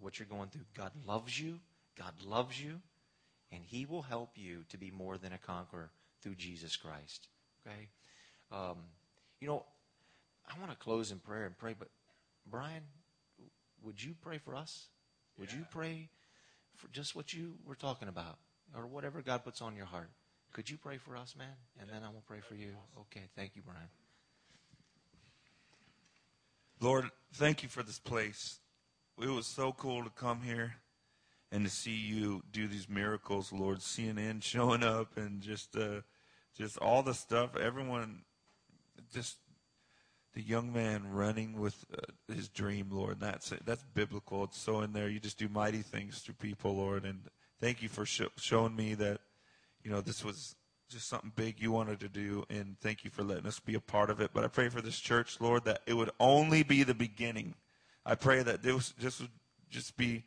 what 0.00 0.18
you're 0.18 0.26
going 0.26 0.48
through. 0.48 0.66
God 0.76 0.92
loves 1.06 1.38
you. 1.38 1.58
God 1.96 2.12
loves 2.24 2.60
you 2.60 2.80
and 3.52 3.62
He 3.64 3.86
will 3.86 4.02
help 4.02 4.32
you 4.34 4.64
to 4.68 4.78
be 4.78 4.90
more 4.90 5.18
than 5.18 5.32
a 5.32 5.38
conqueror 5.38 5.90
through 6.22 6.34
Jesus 6.34 6.76
Christ. 6.76 7.28
Okay? 7.66 7.88
Um, 8.52 8.78
you 9.40 9.48
know, 9.48 9.64
I 10.48 10.58
want 10.58 10.70
to 10.70 10.76
close 10.76 11.10
in 11.10 11.18
prayer 11.18 11.46
and 11.46 11.56
pray, 11.56 11.74
but 11.78 11.88
Brian, 12.48 12.82
would 13.82 14.02
you 14.02 14.14
pray 14.22 14.38
for 14.38 14.54
us? 14.54 14.86
Would 15.38 15.52
yeah. 15.52 15.58
you 15.58 15.66
pray 15.70 16.08
for 16.76 16.88
just 16.88 17.16
what 17.16 17.32
you 17.32 17.54
were 17.66 17.74
talking 17.74 18.08
about 18.08 18.38
or 18.74 18.86
whatever 18.86 19.22
God 19.22 19.44
puts 19.44 19.62
on 19.62 19.76
your 19.76 19.86
heart? 19.86 20.10
Could 20.52 20.70
you 20.70 20.76
pray 20.76 20.96
for 20.96 21.16
us, 21.16 21.34
man? 21.36 21.48
And 21.80 21.88
then 21.88 22.02
I 22.02 22.08
will 22.08 22.22
pray 22.26 22.40
for 22.40 22.54
you. 22.54 22.70
Okay, 23.00 23.24
thank 23.34 23.56
you, 23.56 23.62
Brian. 23.62 23.88
Lord, 26.80 27.06
thank 27.34 27.62
you 27.62 27.68
for 27.68 27.82
this 27.82 27.98
place. 27.98 28.60
It 29.20 29.28
was 29.28 29.46
so 29.46 29.72
cool 29.72 30.04
to 30.04 30.10
come 30.10 30.42
here 30.42 30.74
and 31.50 31.64
to 31.64 31.70
see 31.70 31.94
you 31.94 32.42
do 32.52 32.68
these 32.68 32.88
miracles, 32.88 33.52
Lord, 33.52 33.78
CNN 33.78 34.42
showing 34.42 34.82
up 34.82 35.16
and 35.16 35.40
just 35.40 35.76
uh, 35.76 36.02
just 36.56 36.76
all 36.78 37.02
the 37.02 37.14
stuff. 37.14 37.56
Everyone, 37.56 38.22
just 39.12 39.38
the 40.34 40.42
young 40.42 40.70
man 40.70 41.10
running 41.12 41.58
with 41.58 41.86
uh, 41.96 42.32
his 42.32 42.50
dream, 42.50 42.88
Lord. 42.90 43.20
That's 43.20 43.54
that's 43.64 43.84
biblical. 43.94 44.44
It's 44.44 44.58
so 44.58 44.82
in 44.82 44.92
there. 44.92 45.08
You 45.08 45.18
just 45.18 45.38
do 45.38 45.48
mighty 45.48 45.82
things 45.82 46.18
through 46.18 46.34
people, 46.34 46.76
Lord. 46.76 47.06
And 47.06 47.20
thank 47.58 47.82
you 47.82 47.88
for 47.88 48.04
sh- 48.04 48.22
showing 48.36 48.76
me 48.76 48.92
that 48.94 49.20
you 49.82 49.90
know 49.90 50.02
this 50.02 50.22
was 50.22 50.56
just 50.88 51.08
something 51.08 51.32
big 51.34 51.60
you 51.60 51.72
wanted 51.72 52.00
to 52.00 52.08
do, 52.08 52.44
and 52.48 52.76
thank 52.80 53.04
you 53.04 53.10
for 53.10 53.22
letting 53.22 53.46
us 53.46 53.58
be 53.58 53.74
a 53.74 53.80
part 53.80 54.10
of 54.10 54.20
it. 54.20 54.30
But 54.32 54.44
I 54.44 54.48
pray 54.48 54.68
for 54.68 54.80
this 54.80 55.00
church, 55.00 55.40
Lord, 55.40 55.64
that 55.64 55.82
it 55.86 55.94
would 55.94 56.10
only 56.20 56.62
be 56.62 56.82
the 56.82 56.94
beginning. 56.94 57.54
I 58.04 58.14
pray 58.14 58.42
that 58.42 58.62
this 58.62 58.94
just 58.98 59.20
would 59.20 59.30
just 59.70 59.96
be 59.96 60.24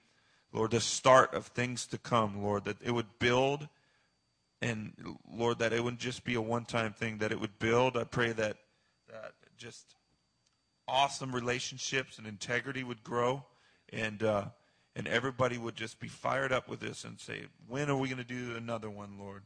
Lord, 0.51 0.71
the 0.71 0.79
start 0.79 1.33
of 1.33 1.47
things 1.47 1.85
to 1.87 1.97
come, 1.97 2.43
Lord, 2.43 2.65
that 2.65 2.77
it 2.83 2.91
would 2.91 3.19
build 3.19 3.67
and 4.61 4.93
Lord, 5.31 5.59
that 5.59 5.71
it 5.71 5.83
wouldn't 5.83 6.01
just 6.01 6.23
be 6.23 6.35
a 6.35 6.41
one 6.41 6.65
time 6.65 6.91
thing, 6.91 7.19
that 7.19 7.31
it 7.31 7.39
would 7.39 7.59
build. 7.59 7.95
I 7.95 8.03
pray 8.03 8.31
that 8.33 8.57
that 9.09 9.33
just 9.57 9.95
awesome 10.87 11.33
relationships 11.33 12.17
and 12.17 12.25
integrity 12.27 12.83
would 12.83 13.03
grow 13.03 13.45
and 13.93 14.23
uh, 14.23 14.45
and 14.95 15.07
everybody 15.07 15.57
would 15.57 15.75
just 15.75 15.99
be 15.99 16.07
fired 16.07 16.51
up 16.51 16.67
with 16.67 16.79
this 16.79 17.03
and 17.03 17.19
say, 17.19 17.43
When 17.67 17.89
are 17.89 17.95
we 17.95 18.09
going 18.09 18.17
to 18.17 18.23
do 18.23 18.55
another 18.55 18.89
one, 18.89 19.17
Lord? 19.19 19.43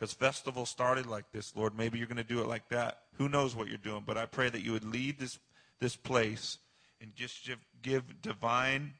Because 0.00 0.14
festival 0.14 0.64
started 0.64 1.04
like 1.04 1.30
this, 1.30 1.54
Lord. 1.54 1.76
Maybe 1.76 1.98
you're 1.98 2.06
going 2.06 2.16
to 2.16 2.24
do 2.24 2.40
it 2.40 2.46
like 2.46 2.70
that. 2.70 3.00
Who 3.18 3.28
knows 3.28 3.54
what 3.54 3.68
you're 3.68 3.76
doing? 3.76 4.02
But 4.06 4.16
I 4.16 4.24
pray 4.24 4.48
that 4.48 4.62
you 4.62 4.72
would 4.72 4.84
lead 4.84 5.18
this 5.18 5.38
this 5.78 5.94
place 5.94 6.58
and 7.02 7.14
just 7.14 7.48
give, 7.82 8.22
divine 8.22 8.94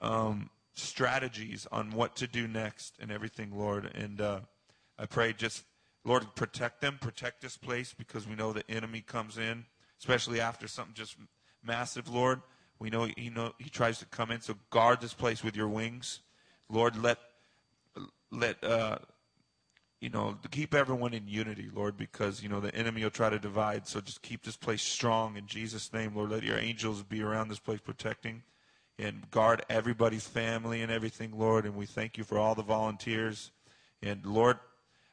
um, 0.00 0.50
strategies 0.74 1.66
on 1.72 1.90
what 1.90 2.16
to 2.16 2.26
do 2.26 2.46
next 2.46 2.94
and 3.00 3.10
everything, 3.10 3.50
Lord. 3.56 3.90
And 3.94 4.20
uh, 4.20 4.40
I 4.98 5.06
pray 5.06 5.32
just, 5.32 5.64
Lord, 6.04 6.34
protect 6.34 6.80
them, 6.80 6.98
protect 7.00 7.40
this 7.40 7.56
place 7.56 7.94
because 7.96 8.26
we 8.26 8.34
know 8.34 8.52
the 8.52 8.70
enemy 8.70 9.00
comes 9.00 9.38
in, 9.38 9.64
especially 9.98 10.40
after 10.40 10.68
something 10.68 10.94
just 10.94 11.16
massive, 11.62 12.08
Lord. 12.08 12.40
We 12.78 12.90
know 12.90 13.08
he 13.16 13.28
know 13.30 13.52
he 13.58 13.68
tries 13.68 13.98
to 13.98 14.06
come 14.06 14.30
in, 14.30 14.40
so 14.40 14.56
guard 14.70 15.00
this 15.00 15.14
place 15.14 15.44
with 15.44 15.54
your 15.54 15.68
wings, 15.68 16.20
Lord. 16.70 16.96
Let 16.96 17.18
let 18.30 18.62
uh, 18.64 18.98
you 20.04 20.10
know 20.10 20.36
keep 20.50 20.74
everyone 20.74 21.14
in 21.14 21.26
unity, 21.26 21.70
Lord, 21.74 21.96
because 21.96 22.42
you 22.42 22.50
know 22.50 22.60
the 22.60 22.74
enemy 22.74 23.02
will 23.02 23.10
try 23.10 23.30
to 23.30 23.38
divide. 23.38 23.88
So 23.88 24.02
just 24.02 24.20
keep 24.20 24.42
this 24.42 24.54
place 24.56 24.82
strong 24.82 25.38
in 25.38 25.46
Jesus' 25.46 25.94
name, 25.94 26.14
Lord. 26.14 26.30
Let 26.30 26.42
your 26.42 26.58
angels 26.58 27.02
be 27.02 27.22
around 27.22 27.48
this 27.48 27.58
place 27.58 27.80
protecting 27.80 28.42
and 28.98 29.28
guard 29.30 29.64
everybody's 29.70 30.26
family 30.26 30.82
and 30.82 30.92
everything, 30.92 31.32
Lord. 31.38 31.64
And 31.64 31.74
we 31.74 31.86
thank 31.86 32.18
you 32.18 32.24
for 32.24 32.38
all 32.38 32.54
the 32.54 32.62
volunteers. 32.62 33.50
And 34.02 34.26
Lord, 34.26 34.58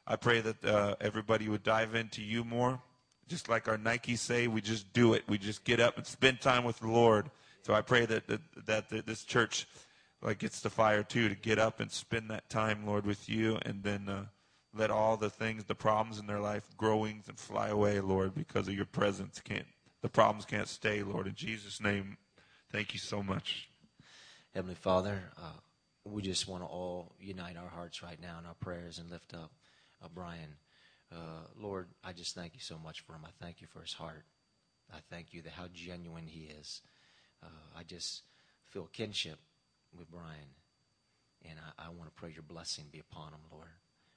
I 0.06 0.16
pray 0.16 0.42
that 0.42 0.62
uh, 0.62 0.96
everybody 1.00 1.48
would 1.48 1.62
dive 1.62 1.94
into 1.94 2.20
you 2.20 2.44
more. 2.44 2.78
Just 3.28 3.48
like 3.48 3.68
our 3.68 3.78
Nike 3.78 4.16
say, 4.16 4.46
we 4.46 4.60
just 4.60 4.92
do 4.92 5.14
it. 5.14 5.22
We 5.26 5.38
just 5.38 5.64
get 5.64 5.80
up 5.80 5.96
and 5.96 6.06
spend 6.06 6.42
time 6.42 6.64
with 6.64 6.80
the 6.80 6.88
Lord. 6.88 7.30
So 7.62 7.72
I 7.72 7.80
pray 7.80 8.04
that 8.04 8.26
that, 8.26 8.40
that, 8.66 8.90
that 8.90 9.06
this 9.06 9.24
church 9.24 9.66
like 10.20 10.38
gets 10.38 10.60
the 10.60 10.68
fire 10.68 11.02
too 11.02 11.30
to 11.30 11.34
get 11.34 11.58
up 11.58 11.80
and 11.80 11.90
spend 11.90 12.28
that 12.28 12.50
time, 12.50 12.86
Lord, 12.86 13.06
with 13.06 13.26
you, 13.26 13.58
and 13.62 13.82
then 13.82 14.08
uh, 14.08 14.26
let 14.74 14.90
all 14.90 15.16
the 15.16 15.30
things, 15.30 15.64
the 15.64 15.74
problems 15.74 16.18
in 16.18 16.26
their 16.26 16.40
life, 16.40 16.64
grow 16.76 16.98
wings 16.98 17.28
and 17.28 17.38
fly 17.38 17.68
away, 17.68 18.00
Lord, 18.00 18.34
because 18.34 18.68
of 18.68 18.74
your 18.74 18.86
presence. 18.86 19.40
Can't 19.40 19.66
the 20.02 20.08
problems 20.08 20.44
can't 20.44 20.68
stay, 20.68 21.02
Lord. 21.02 21.26
In 21.26 21.34
Jesus' 21.34 21.80
name, 21.80 22.16
thank 22.70 22.92
you 22.92 22.98
so 22.98 23.22
much. 23.22 23.68
Heavenly 24.52 24.74
Father, 24.74 25.22
uh, 25.38 25.58
we 26.04 26.22
just 26.22 26.48
want 26.48 26.62
to 26.62 26.66
all 26.66 27.14
unite 27.20 27.56
our 27.56 27.68
hearts 27.68 28.02
right 28.02 28.20
now 28.20 28.38
in 28.40 28.46
our 28.46 28.54
prayers 28.54 28.98
and 28.98 29.08
lift 29.10 29.32
up 29.32 29.52
uh, 30.02 30.08
Brian. 30.12 30.56
Uh, 31.12 31.46
Lord, 31.56 31.88
I 32.02 32.12
just 32.12 32.34
thank 32.34 32.54
you 32.54 32.60
so 32.60 32.78
much 32.82 33.00
for 33.00 33.12
him. 33.12 33.22
I 33.24 33.30
thank 33.40 33.60
you 33.60 33.66
for 33.66 33.80
his 33.80 33.92
heart. 33.92 34.24
I 34.92 34.98
thank 35.10 35.32
you 35.32 35.42
that 35.42 35.52
how 35.52 35.66
genuine 35.72 36.26
he 36.26 36.50
is. 36.60 36.82
Uh, 37.42 37.78
I 37.78 37.84
just 37.84 38.22
feel 38.70 38.88
kinship 38.92 39.38
with 39.96 40.10
Brian. 40.10 40.56
And 41.48 41.58
I, 41.58 41.86
I 41.86 41.88
want 41.90 42.14
to 42.14 42.20
pray 42.20 42.32
your 42.32 42.42
blessing 42.42 42.86
be 42.90 42.98
upon 42.98 43.28
him, 43.28 43.40
Lord. 43.50 43.68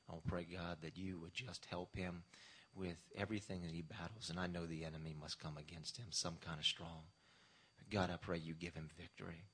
I 0.09 0.13
want 0.13 0.27
pray, 0.27 0.45
God, 0.51 0.77
that 0.81 0.97
you 0.97 1.19
would 1.19 1.33
just 1.33 1.65
help 1.65 1.95
him 1.95 2.23
with 2.75 2.97
everything 3.17 3.61
that 3.61 3.71
he 3.71 3.81
battles. 3.81 4.29
And 4.29 4.39
I 4.39 4.47
know 4.47 4.65
the 4.65 4.85
enemy 4.85 5.15
must 5.19 5.39
come 5.39 5.57
against 5.57 5.97
him 5.97 6.07
some 6.09 6.37
kind 6.45 6.59
of 6.59 6.65
strong. 6.65 7.03
God, 7.91 8.09
I 8.11 8.17
pray 8.17 8.37
you 8.37 8.53
give 8.53 8.75
him 8.75 8.89
victory. 8.97 9.45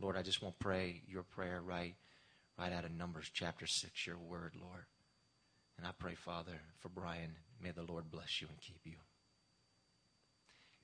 Lord, 0.00 0.16
I 0.16 0.22
just 0.22 0.42
want 0.42 0.58
to 0.58 0.64
pray 0.64 1.02
your 1.08 1.22
prayer 1.22 1.60
right, 1.64 1.94
right 2.58 2.72
out 2.72 2.84
of 2.84 2.92
Numbers 2.92 3.30
chapter 3.32 3.66
6, 3.66 4.06
your 4.06 4.18
word, 4.18 4.52
Lord. 4.60 4.86
And 5.78 5.86
I 5.86 5.90
pray, 5.98 6.14
Father, 6.14 6.60
for 6.78 6.88
Brian, 6.88 7.36
may 7.62 7.70
the 7.70 7.82
Lord 7.82 8.10
bless 8.10 8.40
you 8.40 8.48
and 8.48 8.60
keep 8.60 8.80
you. 8.84 8.96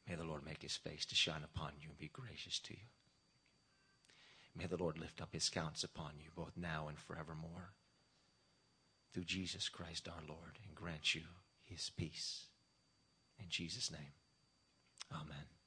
May 0.08 0.16
the 0.16 0.24
Lord 0.24 0.44
make 0.44 0.62
his 0.62 0.76
face 0.76 1.06
to 1.06 1.14
shine 1.14 1.42
upon 1.44 1.72
you 1.80 1.88
and 1.90 1.98
be 1.98 2.10
gracious 2.12 2.58
to 2.60 2.72
you. 2.74 2.86
May 4.56 4.66
the 4.66 4.76
Lord 4.76 4.98
lift 4.98 5.22
up 5.22 5.32
his 5.32 5.48
countenance 5.48 5.84
upon 5.84 6.12
you 6.18 6.30
both 6.34 6.52
now 6.56 6.88
and 6.88 6.98
forevermore. 6.98 7.72
Through 9.12 9.24
Jesus 9.24 9.68
Christ 9.68 10.08
our 10.08 10.22
Lord, 10.26 10.58
and 10.66 10.74
grant 10.74 11.14
you 11.14 11.22
his 11.64 11.90
peace. 11.90 12.46
In 13.38 13.46
Jesus' 13.48 13.90
name, 13.90 14.12
amen. 15.12 15.61